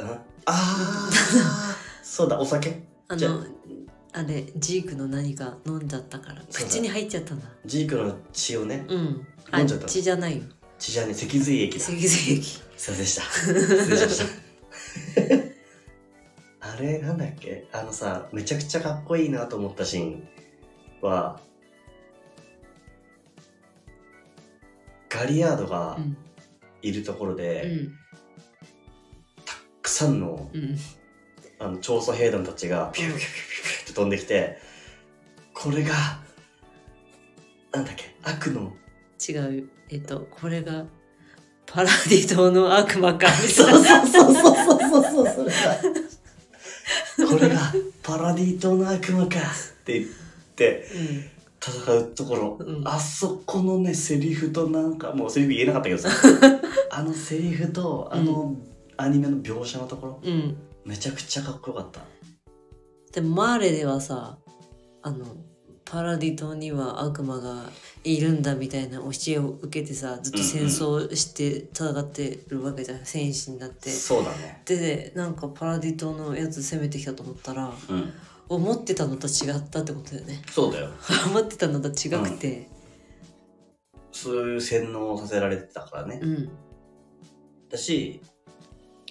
[0.05, 1.11] ああ
[2.05, 2.87] そうだ、お酒？
[3.17, 3.45] じゃあの
[4.15, 6.43] あれジークの何か飲んじゃったから。
[6.51, 6.69] そうだ。
[6.69, 7.47] 口に入っちゃったんだ。
[7.65, 9.27] ジークの血をね、うん。
[9.51, 9.87] あ飲んじゃった。
[9.87, 10.43] の血じゃないよ。
[10.79, 11.85] 血じゃね、脊髄液だ。
[11.85, 12.61] 脊髄液。
[12.61, 13.23] ませんでした。
[13.33, 13.55] 失
[13.91, 14.25] 礼しました。
[16.75, 17.67] あれ、なんだっけ？
[17.73, 20.29] あのさ、めちゃくちゃかっこいいなと思ったシーン
[21.01, 21.41] は、
[25.09, 26.17] ガリアードがうん。
[26.85, 27.95] いるところで、うん。
[29.45, 30.77] たくさんのうん。
[31.61, 33.31] あの調査兵団たちがピューピューピュー
[33.62, 33.62] ピ
[33.93, 34.59] って飛んできて、
[35.55, 35.93] これが、
[37.73, 38.73] なんだっけ、悪の、
[39.29, 40.85] 違うよえっとこれが
[41.67, 47.31] パラディ島の悪魔かそいうなそうそうそうそうそう、それだ。
[47.31, 47.73] これが
[48.03, 50.11] パラディ島の悪魔かって言っ
[50.57, 50.87] て
[51.61, 56.11] 戦うところ、うんあそこのね、セリフとなんか、もうセリフ言えなかったけどさ、
[56.91, 58.57] あのセリフとあの
[58.97, 62.01] アニメの描写のところ、うん、うん、めちゃくちゃかっこよかった。
[63.13, 64.39] でもマーレではさ
[65.03, 65.27] あの
[65.85, 67.65] パラディ島には悪魔が
[68.03, 74.63] いるんだみたいな教えを受けてさずっと戦争して戦ってるわけじゃん戦士になってそうだね。
[74.65, 78.13] でなんかパラディ島のやつ攻めてきたと思ったらうん。
[78.49, 80.91] 思ってたのと違ったってことだよねそうだよ。
[81.29, 82.69] 思ってたのと違くて
[84.11, 86.21] そういう洗脳をさせられてたからね。
[86.23, 86.51] うん
[87.73, 88.21] だし、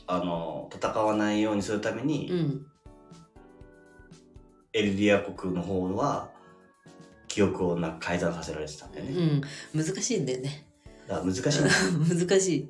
[0.08, 2.68] あの、戦わないようにするために、うん
[4.74, 6.32] エルディア国の方は、
[7.28, 9.42] 記憶をな改ざんさせられてたんだよね。
[9.74, 10.68] うん難しいんだよね
[11.08, 12.28] だから 難しい。
[12.28, 12.70] 難しい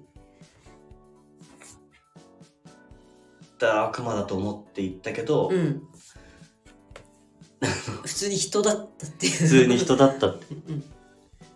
[3.57, 5.87] だ悪魔だと思って言ったけど、うん
[8.03, 10.55] 普通に人だったっていう普通に人だったって。
[10.69, 10.83] うん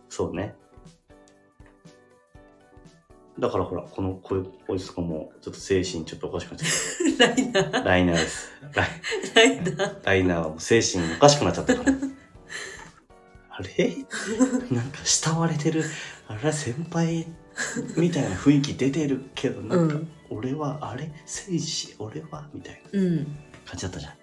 [0.09, 0.55] そうね。
[3.37, 4.35] だからほら、この、こ
[4.69, 6.69] ういつとかも、ちょっと精神ちょっとおかしくなっちゃっ
[7.19, 7.71] ライナー？
[7.71, 7.83] た。
[7.83, 8.49] ライナーです。
[8.73, 8.89] ライ
[9.35, 10.05] ライナー？
[10.05, 11.93] ライナーはもう精神おかしくなっちゃったから。
[13.51, 13.95] あれ？
[14.71, 15.83] なんか慕われてる、
[16.27, 17.27] あれ先輩
[17.97, 21.11] みたいな雰囲気出てるけど、なんか、うん俺はあれ？
[21.27, 23.25] 聖司俺はみたいなうん
[23.65, 24.13] 感じだったじゃん。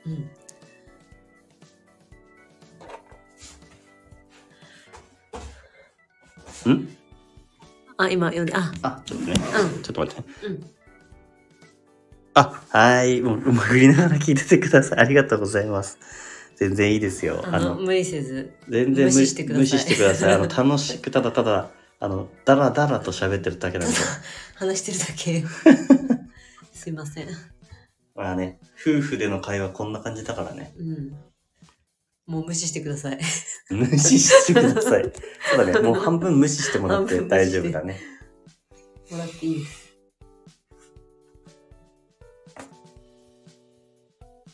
[6.66, 6.96] うんん？
[8.02, 9.34] あ今読んでああ、ちょっとね。
[9.34, 10.34] うんちょっと待ってね。
[10.44, 10.70] うん
[12.34, 13.20] あ、はーい。
[13.20, 14.98] もう、うまくりながら聞いててください。
[15.00, 15.98] ありがとうございます。
[16.56, 17.42] 全然いいですよ。
[17.44, 20.34] あの無理せず全然無無視してください無視してください。
[20.34, 23.94] あの、楽しく、ただただあの、だらだらと喋ってるだけなんで。
[24.56, 25.44] 話してるだけ
[26.72, 27.28] すいません
[28.14, 30.74] まあね、夫婦での会話こんな感じだからね。
[30.78, 31.31] うん
[32.26, 33.18] もう無視してください
[33.70, 35.02] 無視してください。
[35.02, 38.00] そうだね、 もう半分無視してもらって大丈夫だね。
[39.10, 39.82] もらっていいです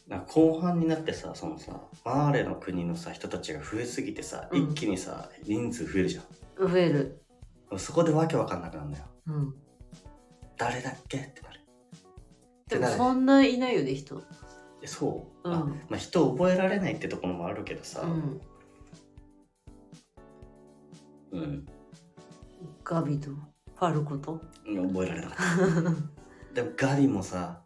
[0.08, 6.22] な後半になってさ、そのさ、マーレの国のさ、人たちが増えすぎてさ、うん一気にさ、人数増えるじゃ
[6.58, 7.22] 増える
[7.74, 7.78] ん。
[7.78, 9.04] そこでわけわかんなくなるんだよ。
[9.26, 9.54] うん
[10.56, 11.60] 誰だっけってなる。
[12.68, 14.22] でもそんないないよね人
[14.82, 15.54] えそう、うん。
[15.54, 18.40] あまあ、人覚えられないってところもあるけどさ、うん。
[21.30, 21.66] うん、
[22.82, 24.40] ガビとファルコと？
[24.64, 26.54] 覚えられなかった。
[26.54, 27.60] でもガリもさ、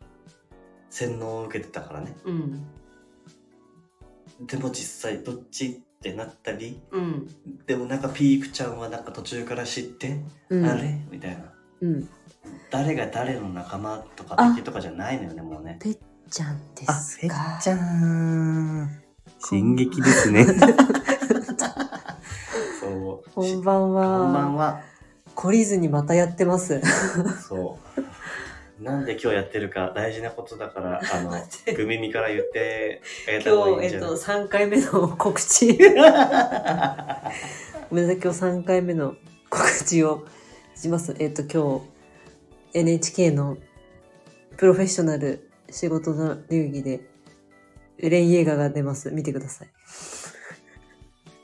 [0.91, 2.17] 洗脳を受けてたからね。
[2.25, 2.67] うん。
[4.47, 7.29] でも実際どっちってなったり、うん。
[7.67, 10.67] でもなんかピークちゃんはなんか途中から知って、うん。
[10.67, 11.01] あれ？
[11.11, 11.53] みたいな。
[11.83, 12.09] うん。
[12.71, 15.79] 誰が誰の仲間とか敵とかじゃないのよね、もうね。
[16.31, 18.91] ちゃんであ、すぺっかちゃん。
[19.39, 20.47] 進撃ですね。
[22.81, 23.31] そう。
[23.35, 24.01] こんばんこんば
[24.45, 24.81] んはは。
[25.35, 26.81] 懲りずにまたやってます
[27.49, 28.83] そう。
[28.83, 31.33] なんで今日やってるか大事なことだから、あの
[31.77, 35.79] グミミから言ってあげた方今日、えっと、がいいんじゃない？3回目の告知。
[35.79, 35.85] ご
[37.97, 39.15] めんなさい、今日3回目の
[39.51, 40.27] 告知を
[40.75, 41.15] します。
[41.19, 43.59] えっと、今日、NHK の
[44.57, 47.01] プロフェッショナル仕事の流儀で、
[47.99, 49.11] エレン・イェーガーが出ます。
[49.11, 49.69] 見てください。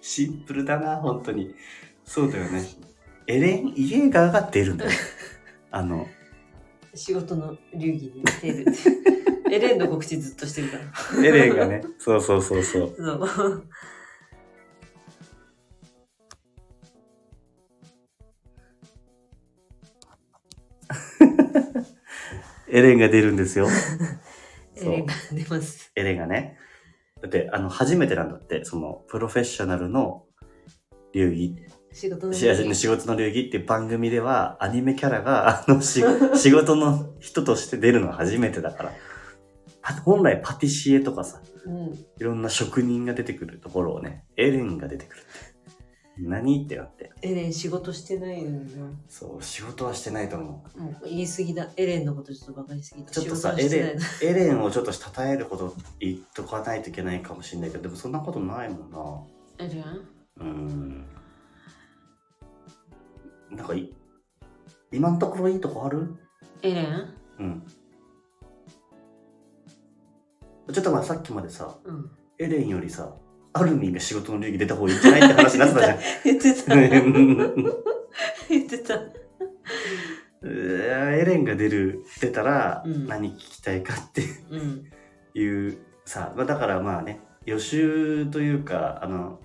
[0.02, 1.54] シンプルだな、本当に。
[2.04, 2.62] そうだよね。
[3.26, 4.90] エレン・イエーガーが出るんだよ。
[5.70, 6.06] あの、
[6.94, 8.66] 仕事の流儀に出る。
[9.50, 11.26] エレンの告知ずっとしてるから。
[11.26, 12.94] エレンがね、そうそうそうそう。
[12.98, 13.68] そう。
[22.70, 23.68] エレンが出るんですよ。
[24.76, 25.90] エレンが出ます。
[25.94, 26.56] エレンがね。
[27.22, 30.24] だって、あの、初めてなんだって、その、プロフェッショナルの
[31.12, 31.56] 流儀
[31.92, 36.02] 仕事のし仕事の流儀っていう番組では、アニメキャラが、あの、し
[36.36, 38.92] 仕事の人として出るのは初めてだから。
[39.80, 41.94] パ本来パティシエとかさ、うん。
[41.94, 45.30] いろんな職人が出てくるところをね、エレンが出てくるって。
[46.20, 47.12] 何ってなって。
[47.22, 48.90] エレン仕事してないのにな。
[49.08, 50.64] そう、仕事はしてないと思も
[51.02, 51.70] う言い過ぎだ。
[51.76, 53.06] エレンのことちょっとバカにしすぎう。
[53.06, 53.12] た。
[53.12, 59.66] ちょっとさ、エレン、エレンをちょっと称えること言っとかないといけないかもしれないけど、でもそんなことないもんな。
[59.66, 61.06] エレンうーん。
[63.50, 63.94] なんかい、
[64.92, 66.16] 今のところいいとこある？
[66.62, 67.14] エレン？
[67.38, 67.62] うん。
[70.72, 72.10] ちょっとまあさっきまでさ、うん。
[72.38, 73.14] エレンよりさ、
[73.52, 75.98] アルミンが仕事の流儀出た方がいいんじゃないって話になってたじゃん。
[76.24, 76.74] 言ってた。
[76.74, 76.78] う
[78.48, 78.94] 言ってた。
[80.42, 84.84] ーエレンが出る、出たらうん何聞きたいかってうん。
[85.34, 89.40] いうさ、まあ、だからまあね、予習というか、あの、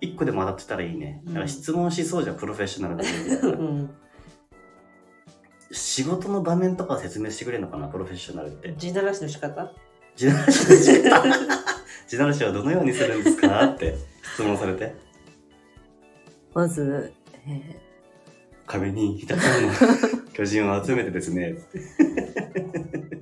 [0.00, 1.22] 一個でも当たってたらいいね。
[1.26, 3.90] だから質問しそうじゃん、プロフェッショナルだから うん。
[5.70, 8.74] 仕事の場面とか説明してくれるのかな、プロフェッショナルって。
[8.78, 9.72] 地ならしの仕方？
[10.16, 11.77] 地ならしの仕方？
[12.08, 13.64] 地ならしはどのようにするんですか？
[13.66, 13.94] って
[14.34, 14.94] 質問されて。
[16.54, 17.12] まず、
[17.46, 17.80] え
[18.66, 19.72] 壁にひたちゃんの
[20.32, 21.54] 巨人を集めてですね。
[21.74, 23.18] ー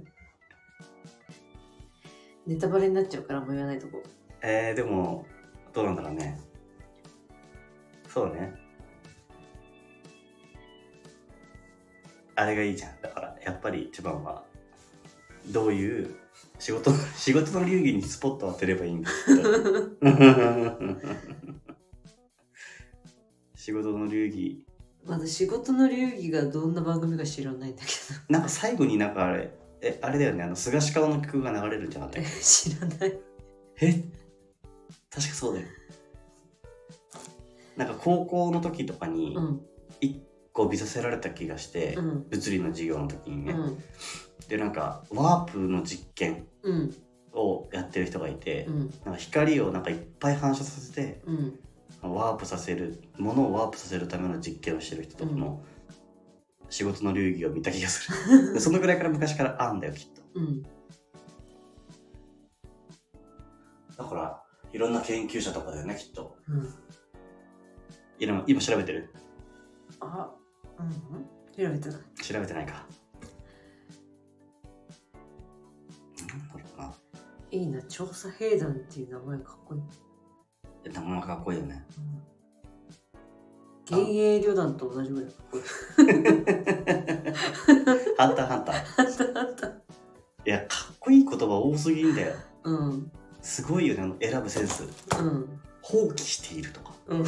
[2.47, 4.03] ネタバレになっちゃうからもう言わないとこ。
[4.43, 5.27] えー、でも、
[5.73, 6.41] どうなんだろうね。
[8.09, 8.55] そうね。
[12.37, 13.01] あれがいいじゃん。
[13.01, 14.45] だから、やっぱり一番は、
[15.49, 16.15] どういう
[16.59, 19.15] 仕事、 仕事の流儀にスポットを当てればいいんです
[23.55, 24.65] 仕事の流儀。
[25.05, 27.93] まだ仕事の流儀がどんな番組か知らないんだけ
[28.29, 33.21] なんか最後になんかあれ、え、あれだよね、あの、菅氏川の曲が流れるんじゃなかった知らない。
[33.81, 33.93] え？
[35.11, 35.67] 確かそうだよ。
[37.77, 39.61] なんか高校の時とかにうん。
[40.01, 42.27] 一個見させられた気がして、うん。
[42.29, 43.79] 物理の授業の時にね、うん
[44.49, 46.95] でなんかワープの実験うん。
[47.33, 48.79] をやってる人がいて、うん。
[49.05, 51.59] なんか光をなんかいっぱい反射させてうん。
[52.03, 55.63] ワープさせるものをワープさせるための実験をしてる人とかの
[56.71, 58.53] 仕事の流儀を見た気がする。
[58.55, 60.23] でそのぐらいから昔からあんだよきっと。
[60.35, 60.63] うん。
[63.97, 64.43] だから
[64.73, 66.37] いろんな研究者とかだよねきっと。
[68.19, 69.13] 今調べてる。
[70.01, 70.31] あ
[70.79, 71.25] うん。
[71.55, 71.99] 調べてない。
[72.23, 72.87] 調べてないか
[77.51, 79.81] いいな調査兵団っていう名前かっこいい、
[80.85, 81.85] え名前かっこいいよね
[83.89, 85.65] 幻影旅団と同じぐらいかっこいい
[88.19, 89.73] ハンターハンター。
[90.45, 92.35] いや、かっこいい言葉多すぎんだよ。
[92.65, 94.83] うんすごいよね、あの選ぶセンス。
[95.19, 96.93] うん放棄しているとか。
[97.07, 97.25] うん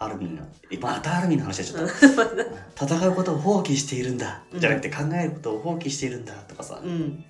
[0.00, 0.42] アルミンが。
[0.70, 1.88] えまたアルミンの話しちゃっ
[2.76, 2.86] た。
[2.86, 4.44] 戦うことを放棄しているんだ。
[4.52, 6.82] うんじゃなくて考えることを放棄しているんだとかさ。
[6.84, 7.24] うん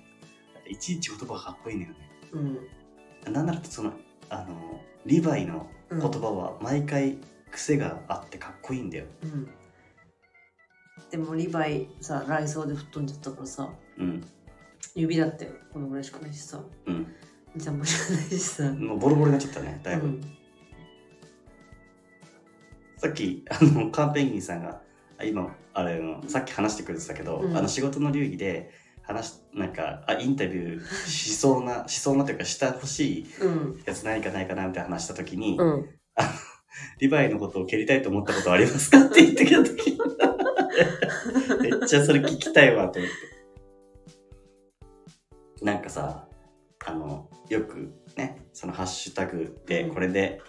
[0.69, 1.97] いちいち言葉がかっこいいんだよね。
[2.31, 3.91] うんなんならその、
[4.29, 7.17] あの、リヴァイのうん言葉は毎回
[7.51, 9.05] 癖があってかっこいいんだよ。
[9.23, 9.49] うん
[11.11, 14.23] でもリヴァイさ雷装で吹っ飛んじゃったからさうん。
[14.95, 17.07] 指だってこのぐらいしかないしさうん。
[17.55, 20.07] じゃも知らないしさもうボロボロになっちゃったね、だいぶ。
[20.07, 20.39] うん
[22.99, 24.81] さっき、あの、カーペンギンさんが、
[25.17, 28.71] あ今、あれの、さっき話してくれてたけど、うんあの、仕事の流儀で、
[29.09, 33.83] 話し、なんか、あ、インタビューしそうな、 しそうなというか、してほしいうん。
[33.83, 35.89] やつ何かないかなって話したときに、うん。
[36.99, 39.97] リヴァイのことを蹴りたいと思ったことはありますかって言ってきたとき、
[41.61, 43.11] めっちゃそれ聞きたいわ、と思っ
[45.59, 45.65] て。
[45.65, 46.27] なんかさ、
[46.85, 49.93] あの、よくね、そのハッシュタグで、うん。
[49.95, 50.39] これで、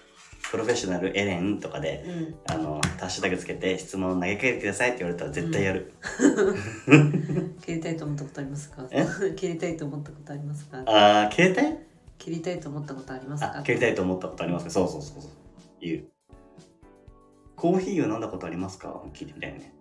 [0.50, 5.92] プロフェッショナルエレンとかで、うんあの、ハッシュタグつけて質問投げかけてくださいって言われたら絶対やる。
[7.64, 8.86] 蹴りたいと思ったことありますか？
[8.90, 9.76] え蹴りたい？
[9.76, 11.78] と思ったことありますかあー、携帯
[12.18, 13.58] 蹴りたいと思ったことありますか？
[13.58, 14.70] あ、蹴りたいと思ったことありますか？
[14.70, 15.30] そうそうそうそう。
[15.80, 16.04] 言う。
[17.56, 19.02] コーヒーを飲んだことありますか？
[19.14, 19.72] 聞いてみたいね。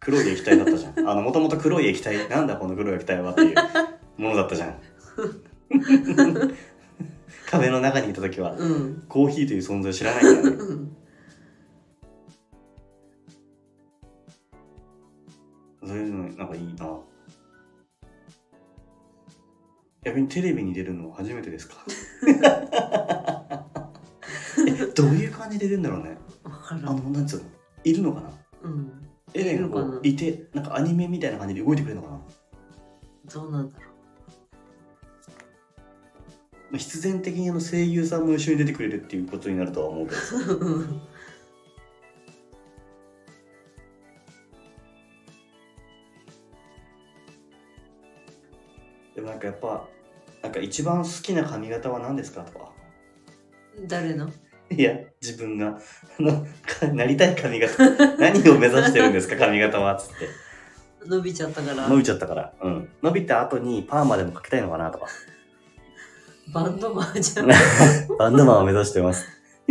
[0.00, 0.98] 黒い液体だったじゃん。
[1.08, 3.54] あの、もともと黒い液体、なんだこの黒い液体はっていう
[4.18, 4.74] ものだったじゃん。
[7.50, 9.04] 壁の中にいた時は、うん。
[9.08, 10.50] コーヒーという存在を知らないんだよね。
[10.62, 10.96] うん。
[15.82, 17.00] そういうの、なんかいいな。
[20.04, 21.84] 逆にテレビに出るのは初めてですか？
[24.66, 26.16] え、どういう感じで出るんだろうね。
[26.44, 27.46] あの、んなんつうの？
[27.84, 28.30] いるのかな？
[28.62, 29.08] うん。
[29.34, 32.20] エレンがこいて、なんかアニメみたいな感じで動いてくれるのかな？
[33.32, 33.89] どうなんだろまあ
[36.78, 40.20] 必然的にあの声優さんも一緒に出てくれるっていうことになるとは思うけど
[49.14, 49.86] でもなんかやっぱ、
[50.42, 52.72] なんか一番好きな髪型は何ですかとか。
[53.86, 54.30] 誰の？
[54.70, 55.78] いや、自分が、
[56.18, 60.28] あの、かなりたい髪型、何を目指してるんですか 髪型はつって。
[61.06, 62.52] 伸びちゃったから伸びちゃったから。
[62.62, 62.88] うん。
[63.02, 65.06] 伸びた後にパーマでもかけたいのかなとか。
[66.52, 67.48] バンドマンじゃん。
[68.18, 69.26] バンドマンを目指してます。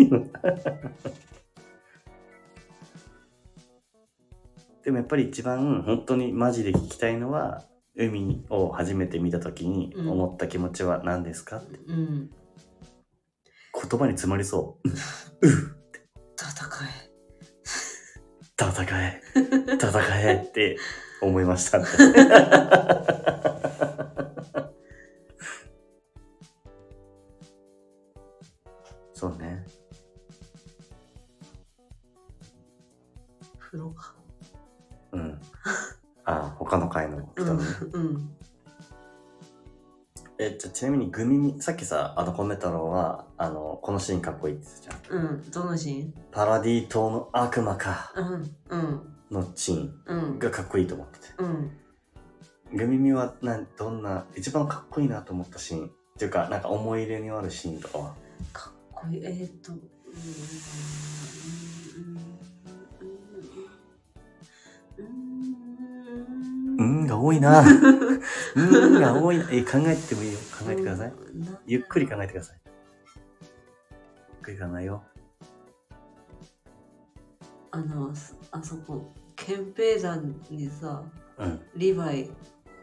[4.83, 7.63] でもやっぱり一番本当にマジで聞きたいのは、
[7.95, 11.79] 海を初めて見た時に思った気持ちは何ですかって。
[11.87, 12.29] うん。
[13.73, 14.89] 言葉に詰まりそう。
[14.89, 15.75] うう。
[16.37, 16.49] 戦
[16.85, 17.09] え。
[18.57, 19.21] 戦え。
[19.73, 20.77] 戦えって
[21.21, 21.81] 思いました。
[33.69, 34.15] 風呂か
[35.11, 35.41] うん。
[36.25, 37.63] ああ、他の回のう人のね。
[37.63, 38.35] んうん
[40.39, 45.25] え、じゃあちなみにグミミ、さっきさ、あの、コメ太郎は、あの、このシーンかっこいいって言ってたじゃん。
[45.25, 46.13] うんどのシーン？
[46.31, 51.25] パラディ島の悪魔か、うんうんのシーンうんがかっこいいと思ってて。
[51.37, 51.71] うん
[52.73, 55.87] グミミは、なん、どんな、一番かっこいいなと思ったシーン？
[55.87, 58.15] っていうか、なんか思い入れにあるシーンとかは？
[58.53, 59.81] かっこいいえー、っとうーん
[66.79, 67.61] うーんが多いな。
[68.55, 69.45] うんが多いな。
[69.51, 70.39] え、考えてもいいよ。
[70.57, 71.13] 考えてください。
[71.67, 72.61] ゆっくり考えてください。
[73.41, 75.03] ゆっくり考えよ
[77.71, 78.11] あの
[78.51, 81.03] あそこ憲兵団にさ
[81.37, 81.43] う。
[81.43, 81.61] うん。
[81.75, 82.31] リヴァイ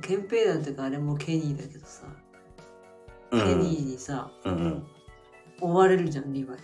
[0.03, 2.03] 憲兵団っていうかあれもケニーだけどさ、
[3.33, 3.41] うん。
[3.41, 4.87] ケニーにさうんうん。
[5.61, 6.59] 追われるじゃんリヴァイ。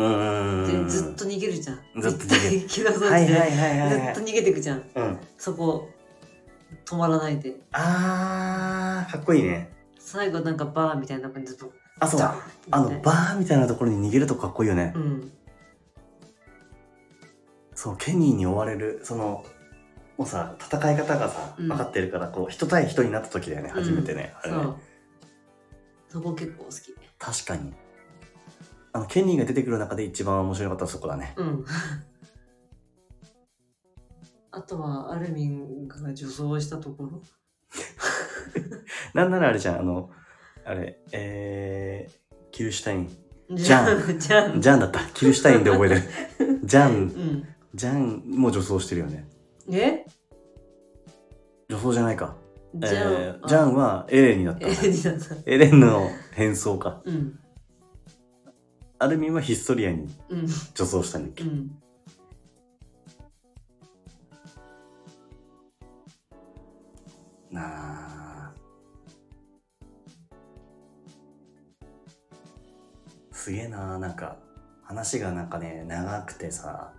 [0.00, 4.30] でずっと逃げるじゃんずっいではいはいはいはいずっと。
[4.30, 5.18] 逃げてくじゃんうん。
[5.36, 5.88] そこ
[6.84, 9.72] 止まらないであー、かっこいいね。
[9.98, 11.64] 最後なんかバーみたいな感じで
[12.00, 12.20] あ、そう。
[12.70, 14.92] あの、バーみたいなところに逃げるとかっこいいよね。
[14.96, 15.32] うん
[17.74, 19.42] そう、ケニーに追われる、その、
[20.18, 24.34] もうさ、戦い方がさ、うん分かってるから、こう、人対人になった時だよね、初めてね。
[24.42, 24.76] あれねそう
[26.08, 27.72] そこ結構好き確かに。
[28.92, 31.32] あの、ケニーが出てくる中で一番面白かったそこだね。
[31.36, 31.64] うん
[34.52, 37.22] あとはアルミンが女装したところ
[39.14, 40.10] なんならあれじゃん、あの、
[40.64, 43.08] あれ、えー、キルシュタイン。
[43.52, 45.00] じゃんじゃんジャンだった。
[45.14, 46.60] キルシュタインで覚えてる。
[46.64, 49.28] ジャン、うんジャンも女装してるよね。
[49.70, 50.04] え？
[51.68, 52.36] 女装じゃないか。
[52.74, 54.66] じゃん、えージャンはエレンになった
[55.46, 57.00] エレンの変装か。
[57.04, 57.38] うん
[58.98, 61.44] アルミンはヒストリアにうん女装したんだっけ？
[61.44, 61.79] うん
[67.50, 68.54] なあ。
[73.32, 74.36] すげえななんか、
[74.84, 76.92] 話がなんかね、長くてさ、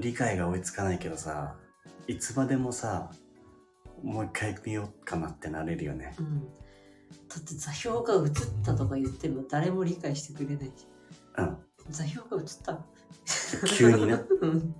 [0.00, 1.56] 理解が追いつかないけどさ、
[2.06, 3.10] いつまでもさ、
[4.02, 6.14] もう一回見ようかなってなれるよね。
[6.18, 6.48] うん
[7.28, 8.32] だって座標が映っ
[8.64, 10.86] たとか言っても誰も理解してくれないじ
[11.38, 11.56] うん。
[11.90, 12.84] 座標が映った
[13.66, 14.20] 急にな。
[14.40, 14.74] うん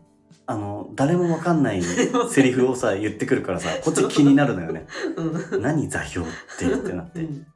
[0.47, 4.87] あの、誰もわかんないセリフをさ、言ってくるからさ、こっち気になるのよね。
[5.17, 7.21] うん何座標って言ってなって。
[7.21, 7.47] うん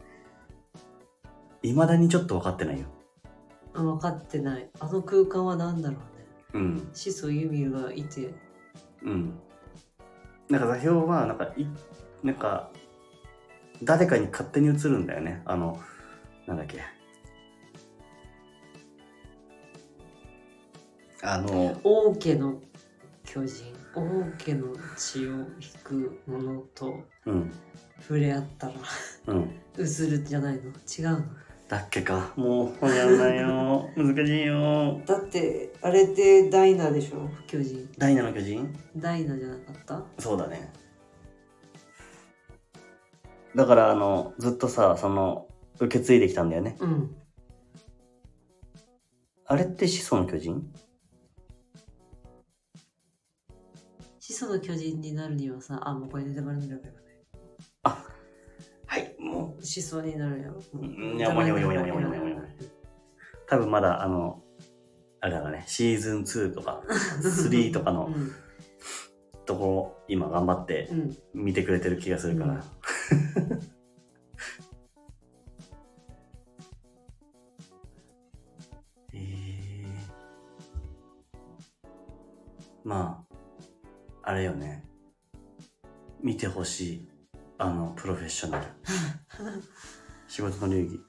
[1.63, 2.87] 未だにちょっと分かってないよ。
[3.75, 6.89] あ分かってないあの空間は何だろうねうん。
[6.95, 8.33] 始祖ユミルがいて
[9.03, 9.39] うん。
[10.49, 11.67] なんか座標は、なんか、い、
[12.23, 12.71] なんか、
[13.83, 15.43] 誰かに勝手に映るんだよね。
[15.45, 15.79] あの、
[16.47, 16.81] なんだっけ。
[21.23, 22.61] あの、王家の
[23.31, 25.47] 巨人王家の血を引
[25.85, 27.53] くものとうん、
[28.01, 28.73] 触れ合ったら
[29.27, 29.51] うん。
[29.79, 30.63] 映るんじゃないの？
[30.63, 31.25] 違うの？
[31.69, 32.33] だっけか。
[32.37, 33.91] もう、やんないよ。
[33.95, 35.03] 難しいよ。
[35.05, 37.29] だってあれってダイナでしょ？
[37.47, 38.75] 巨人ダイナの巨人？
[38.97, 40.03] ダイナじゃなかった？
[40.19, 40.73] そうだね。
[43.55, 45.49] だから、あの、ずっとさ、その、
[45.79, 46.77] 受け継いできたんだよね。
[46.81, 47.15] うん
[49.51, 50.73] あれって始祖の巨人？
[54.29, 56.99] 始祖の巨人になるにはさあもうこれネタバレになるからね。
[58.87, 60.53] はい、もう、始祖になるよ。
[60.75, 62.33] もううんやばいやばいやばいやばいやばい
[63.49, 64.43] 多分まだ、あの、
[65.23, 66.83] あれだからね、シーズン2とか、
[67.23, 68.31] 3とかのうん。
[69.47, 71.17] ところ、今頑張ってうん。
[71.33, 72.53] 見てくれてる気がするから。
[72.53, 73.68] うん
[86.59, 87.09] ほしい。
[87.57, 88.67] あの、プロフェッショナル。
[90.27, 91.01] 仕事の流儀。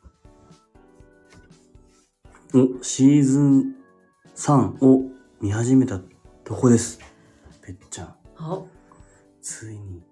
[2.54, 3.76] お、シーズン
[4.36, 5.10] 3を
[5.42, 6.00] 見始めた
[6.44, 7.00] とこです。
[7.62, 8.16] ぺっちゃん。
[8.38, 8.64] あ
[9.42, 10.04] ついに。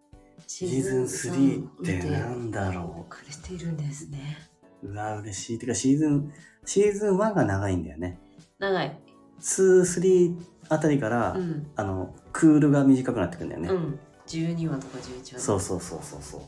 [0.48, 4.38] シシーズン3って見なんだろくれているんですね
[4.82, 4.88] う。
[4.88, 5.60] うわ、嬉しい。
[5.60, 6.34] てか、シーズン、
[6.66, 8.20] シーズン1が長いんだよね。
[8.58, 9.00] 長い
[9.40, 13.70] 2、3あたりから、うんあの、クールが短くなってくんだよね。
[13.70, 16.42] うん12話とか11話そうそうそうそうそう。
[16.42, 16.48] ちょ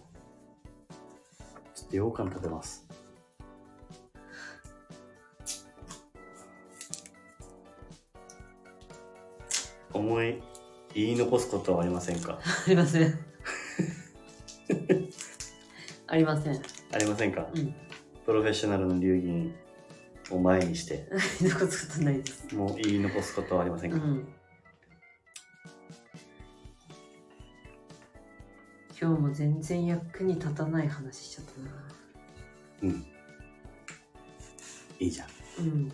[1.85, 2.85] っと羊羹食べます。
[9.93, 10.41] 思い、
[10.93, 12.39] 言い残すことはありませんか？
[12.67, 13.19] ありません。
[16.07, 16.61] ありません。
[16.91, 17.73] ありませんか、うん。
[18.25, 19.53] プロフェッショナルの流儀
[20.31, 21.07] を前にして、
[21.41, 22.55] 残すことないです。
[22.55, 24.27] もう言い残すことはありませんか、うん
[29.01, 31.67] 今日も全然役に立たない話しちゃったな
[32.83, 33.05] うん。
[34.99, 35.27] いいじゃん。
[35.59, 35.91] うん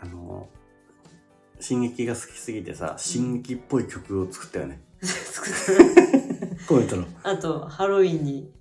[0.00, 0.48] あの、
[1.60, 4.82] 進撃が好きすぎてさ、進撃っぽい曲を作ったよね。
[6.68, 7.06] こう言ったの。
[7.22, 8.52] あとハロウィンに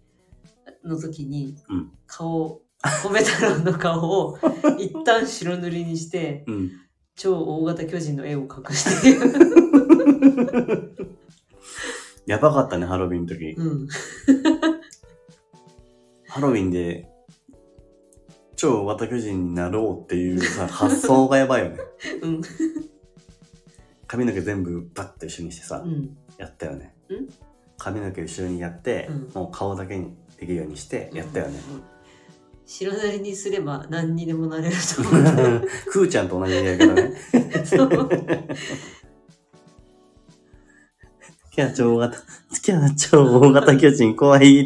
[0.83, 2.61] の時にうん顔
[3.09, 4.37] 米太郎の顔を
[4.77, 6.71] 一旦白塗りにしてうん。
[7.15, 9.17] 超大型巨人の絵を描して
[12.25, 13.51] やばかったね、ハロウィンの時。
[13.57, 13.87] うん
[16.27, 17.07] ハロウィンで、
[18.55, 21.77] 超大型巨人になろうっていうさ、発想がやばいよね。
[22.23, 22.41] うん
[24.07, 27.27] 髪の毛全部バッと一緒にしてさ、うんやったよねん？
[27.77, 31.59] 髪の毛後ろにやって、うんもう顔だけにできるようにしてやったよね。
[31.71, 31.83] うん
[32.65, 37.13] 白塗りにすれば何にでもなれると思う クーちゃんと同じやけどね。
[37.65, 38.09] そう
[41.55, 42.19] いや、超大型、い
[42.67, 44.61] や、超大型巨人怖い。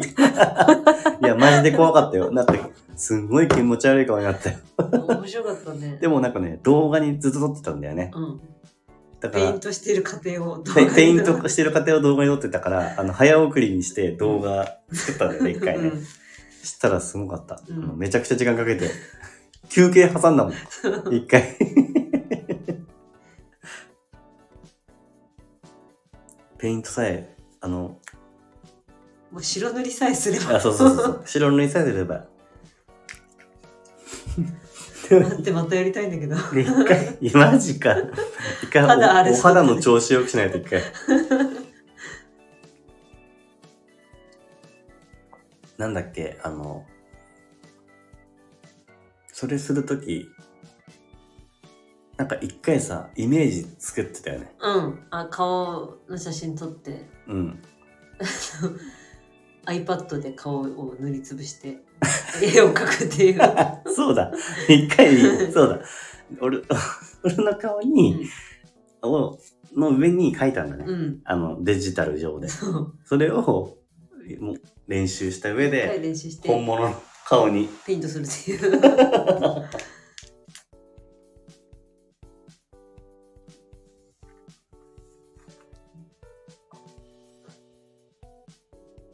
[1.22, 2.32] や、マジで怖かったよ。
[2.32, 2.58] だって、
[2.96, 4.56] すんごい気持ち悪い顔になったよ。
[4.78, 8.10] 面白かったね でもなんかね、動画にずっと撮ってたんだよね。
[8.14, 8.40] うん
[9.20, 15.88] だからペイン、トしている過程を動画にペペイントしてる過程を動画に撮ってたから、あの、早送りにして動画作ったんだよね、 一回ね。
[15.88, 16.06] うん
[16.60, 17.60] したらすごかった。
[17.68, 18.90] うんめちゃくちゃ時間かけて、
[19.68, 20.52] 休憩挟んだもん。
[21.14, 21.56] 一回。
[26.58, 27.98] ペイントさえ、あの、
[29.30, 31.22] もう白塗りさえすればあ、そうそうそうそう。
[31.24, 32.26] 白塗りさえすれば。
[35.10, 37.96] 待ってまたやりたいんだけどで、一回、いやマジか。
[38.62, 40.82] 一回お、お肌荒れそう肌の調子良くしないと一回。
[45.78, 46.84] なんだっけ、あの、
[49.32, 50.28] それするとき、
[52.18, 54.52] なんか一回さ、イメージ作ってたよね。
[54.60, 57.62] うんあ顔の写真撮ってうん。
[59.66, 61.78] iPad で顔を塗りつぶして
[62.42, 63.40] 絵を描くっていう
[63.94, 64.32] そうだ。
[64.68, 65.16] 一回、
[65.52, 65.80] そうだ。
[66.40, 66.60] 俺、
[67.22, 68.26] 俺の顔に、
[69.02, 69.38] を、
[69.76, 70.84] の上に書いたんだね。
[70.88, 72.48] うんあの、デジタル上で。
[72.48, 73.76] そうそれを、
[74.40, 74.56] もう
[74.88, 77.68] 練習した上で、練習して本物の顔に。
[77.86, 79.68] ペイントするっていう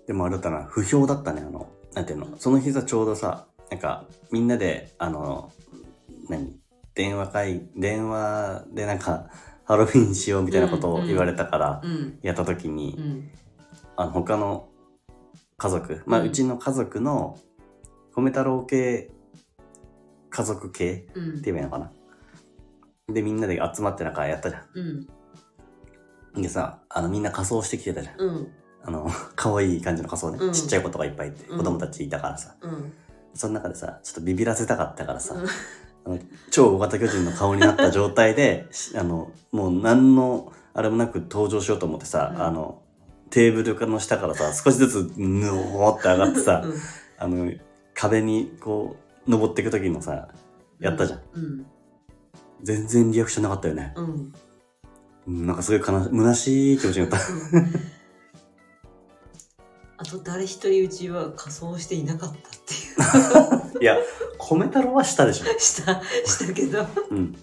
[0.06, 5.50] でもあれだったな、不評だったね、あの、なんていうの、その日さ、ちょうどさ、なんか、みんなで、あの、
[6.28, 6.56] 何？
[6.94, 9.30] 電話会、電話でなんか、
[9.64, 12.18] ハロウィンしようみたいなことを言われたから、うん。
[12.22, 13.30] やった時に、うん。
[13.96, 14.68] あの、他の
[15.56, 16.26] 家族、まあ、うん。
[16.28, 17.38] うちの家族の、
[18.14, 19.10] 米太郎系、
[20.30, 21.28] 家族系うん。
[21.30, 21.90] って言えばいいのかな？
[23.12, 26.42] で、みんなで集まってなんかやったじゃうんん。
[26.42, 28.20] でさ、あの、みんな仮装してきてたじゃん。
[28.20, 28.52] うん
[28.84, 30.38] あの、 可愛い感じの仮装ね。
[30.40, 32.54] うんちっちゃい子とかいっぱいいて、うん子供たちいたからさ。
[32.60, 32.92] うん
[33.36, 35.34] その中でさ、ちょっとビビらせたかったからさ、
[36.04, 36.20] あの
[36.52, 42.82] 超大型巨人の顔になった状態で、しあの、もう何の、あれもなく登場しようと思ってさ、うんあの、
[43.30, 46.74] テーブルの下からさ、少しずつ、ぬおーって上がってさ、うん
[47.18, 47.52] あの、
[47.92, 48.94] 壁にこ
[49.26, 50.28] う、登っていく時のさ、
[50.78, 51.20] やったじゃん。
[51.34, 51.66] うん
[52.62, 53.92] 全然リアクションなかったよね。
[53.96, 54.32] うん
[55.26, 57.26] うんなんかすごい悲し、 虚しい気持ちになった。
[59.98, 63.96] うんあと誰一人うちは仮装していなかったっていいや、
[64.38, 65.44] 米太郎はしたでしょ。
[65.44, 67.36] うしたしたけどうん。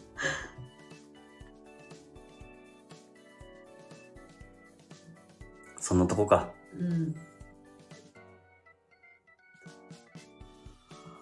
[5.79, 6.49] そんなとこか。
[6.77, 7.15] うん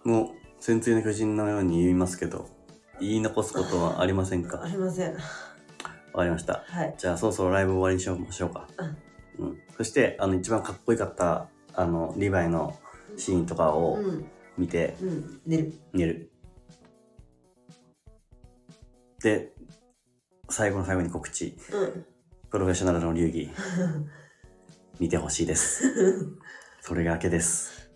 [0.04, 2.50] もう、潜水の巨人のように言いますけど、
[3.00, 4.64] 言い残すことはありませんか？
[4.64, 5.20] ありませんわ
[6.16, 6.64] かりました。
[6.68, 8.68] はいじゃあ、そろそろライブ終わりにしましょうか。
[9.38, 9.62] うん。
[9.80, 12.78] そして、あの、一番かっこよかった、あの、リヴァイの
[13.16, 14.26] シーンとかをうん
[14.58, 16.32] 見てうん寝る寝る。
[19.24, 19.54] で、
[20.50, 21.56] 最後の最後に告知。
[21.72, 22.06] うん
[22.52, 23.52] プロフェッショナルの流儀、
[25.00, 25.84] 見てほしいです。
[26.82, 27.90] それだけです。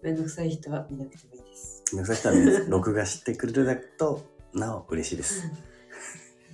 [0.00, 4.24] めんどくさい人は見なくてもいいですめんどくさい人はね、録画してくれるだけと、
[4.54, 5.44] なお嬉しいです。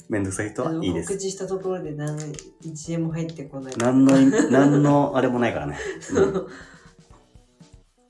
[0.08, 1.08] めんどくさい人はいいです。
[1.08, 4.12] 告知したところで何1円も入ってこない何の、
[4.50, 5.78] 何のあれもないからね。
[6.14, 6.46] うん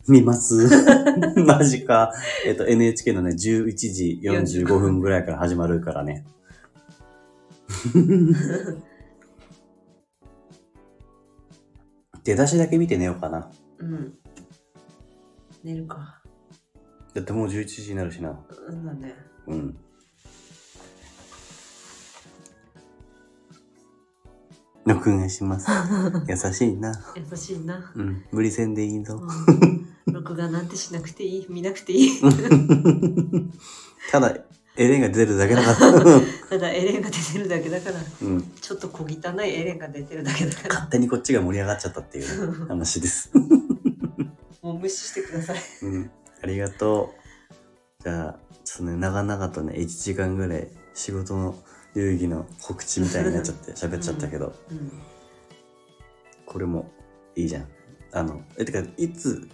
[0.09, 0.69] 見ます
[1.45, 2.13] マジか。
[2.45, 6.25] えっ、と、NHK のね、11時45分ぐらいから始まるからね。
[12.23, 13.51] 出だしだけ見て寝ようかな。
[13.79, 14.15] うん
[15.63, 16.23] 寝るか
[17.15, 18.39] だってもう11時になるしな。
[18.69, 19.15] うんだね
[19.49, 19.77] うん。
[24.87, 25.69] 録画します。
[26.29, 26.93] 優しいな。
[27.17, 28.25] 優しいな、うん。
[28.31, 29.21] 無理せんでいいぞ。
[30.07, 32.21] うん、録画なんてしなくていい見なくていい
[34.13, 34.37] ただ、
[34.77, 35.77] エレンが出るだけだから。
[36.49, 38.53] ただエレンが出てるだけだからうん。
[38.61, 43.31] ちょっと小汚いエレンが出てるだけだから勝手にこっちが盛り上がっちゃったっていうね話です。
[44.63, 46.11] もう無視してくださいうん。
[46.43, 47.15] ありがと
[48.01, 48.05] う。
[48.05, 51.57] じゃあ、ちょっとね、長々とね、1時間ぐらい仕事の
[51.97, 54.93] 遊戯の告知みたいになっちゃって 喋っちゃったけど、うん
[56.47, 56.91] これも
[57.35, 57.69] いいじゃん。
[58.13, 59.49] あの、え、てか、いつ、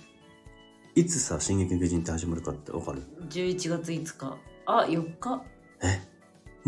[0.95, 4.37] いつさ、進撃の巨人って始まるかってわかる？11月5日。
[4.67, 5.43] あ4日。
[5.83, 6.01] え？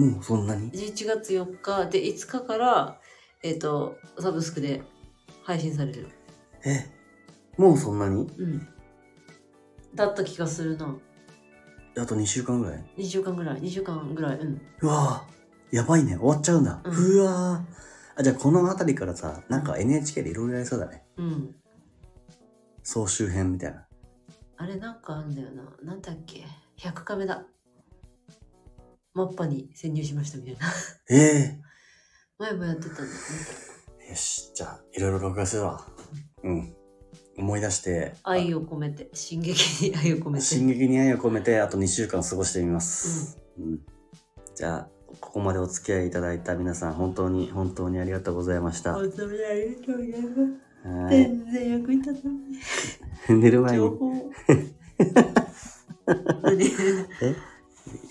[0.00, 1.86] もうそんなに？11月4日。
[1.90, 2.98] で5日から
[3.42, 4.82] えっ、とサブスクで
[5.42, 6.08] 配信される。
[6.64, 6.86] え？
[7.58, 8.22] もうそんなに？
[8.22, 8.66] うん。
[9.94, 10.96] だった気がするな。
[11.98, 13.60] あと2週間ぐらい？2週間ぐらい。
[13.60, 14.38] 2週間ぐらい。
[14.38, 14.60] うん。
[14.80, 15.33] うわぁ、
[15.74, 16.16] やばいね。
[16.16, 16.80] 終わっちゃうんだ。
[16.84, 18.20] ううんわぁ。
[18.20, 21.02] あ、じゃあこの辺りからさ、なんか NHK でいろいろやりそうだね。
[21.16, 21.54] うん
[22.84, 23.84] 総集編みたいな。
[24.56, 26.44] あれなんかあんだよななんだっけ
[26.78, 27.44] 100カメだ
[29.14, 30.60] マッパに潜入しましたみたいな
[31.10, 31.58] え
[32.38, 33.14] 前もやってたんだよね
[34.06, 35.84] えよし、じゃあ、いろいろ録画するわ。
[36.44, 36.74] うん。
[37.36, 43.38] 思い出して、愛を込めて進撃に愛を込めて進撃に愛を込めて、あと2週間過ごしてみます。
[43.58, 43.80] うん。
[44.54, 44.88] じゃあ、
[45.20, 48.92] ここまでお付き合いいただいた皆さん、本当に、本当にありがとうございました。
[48.92, 50.28] は本当にありがとうございま
[50.58, 51.08] すい。
[51.08, 53.84] 全然役に立たない寝る前に
[57.22, 57.34] え？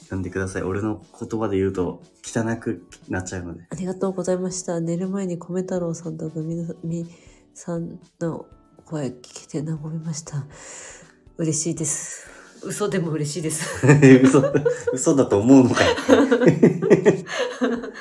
[0.03, 0.63] 読んでください。
[0.63, 3.63] 俺の言葉で言うと汚くなっちゃうので。
[3.69, 4.79] ありがとうございました。
[4.79, 7.07] 寝る前に米太郎さんとグミみ
[7.53, 8.45] さんの
[8.85, 10.45] 声聞けて和みました。
[11.37, 12.42] 嬉しいです。
[12.65, 13.85] 嘘でも嬉しいです。
[14.23, 14.43] 嘘、
[14.93, 15.91] 嘘だと思うのかよ。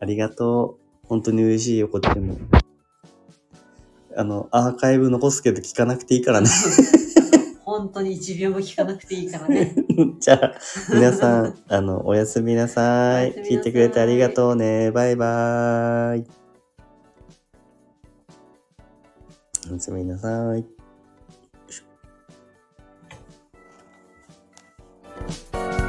[0.00, 1.06] ありがとう。
[1.06, 2.36] 本当に嬉しいよ、こっちも。
[4.16, 6.48] あの、アーカイブ残すけど聞かなくていいからね。
[7.64, 9.74] 本当に一秒も聞かなくていいからね。
[10.18, 10.54] じゃあ、
[10.92, 13.24] 皆さん、あの、おやすみなさい。
[13.24, 14.90] おやすみなさい聞いてくれてありがとうね。
[14.90, 16.26] バイバーイ。
[19.70, 20.79] おやすみなさい。
[25.30, 25.79] Bye.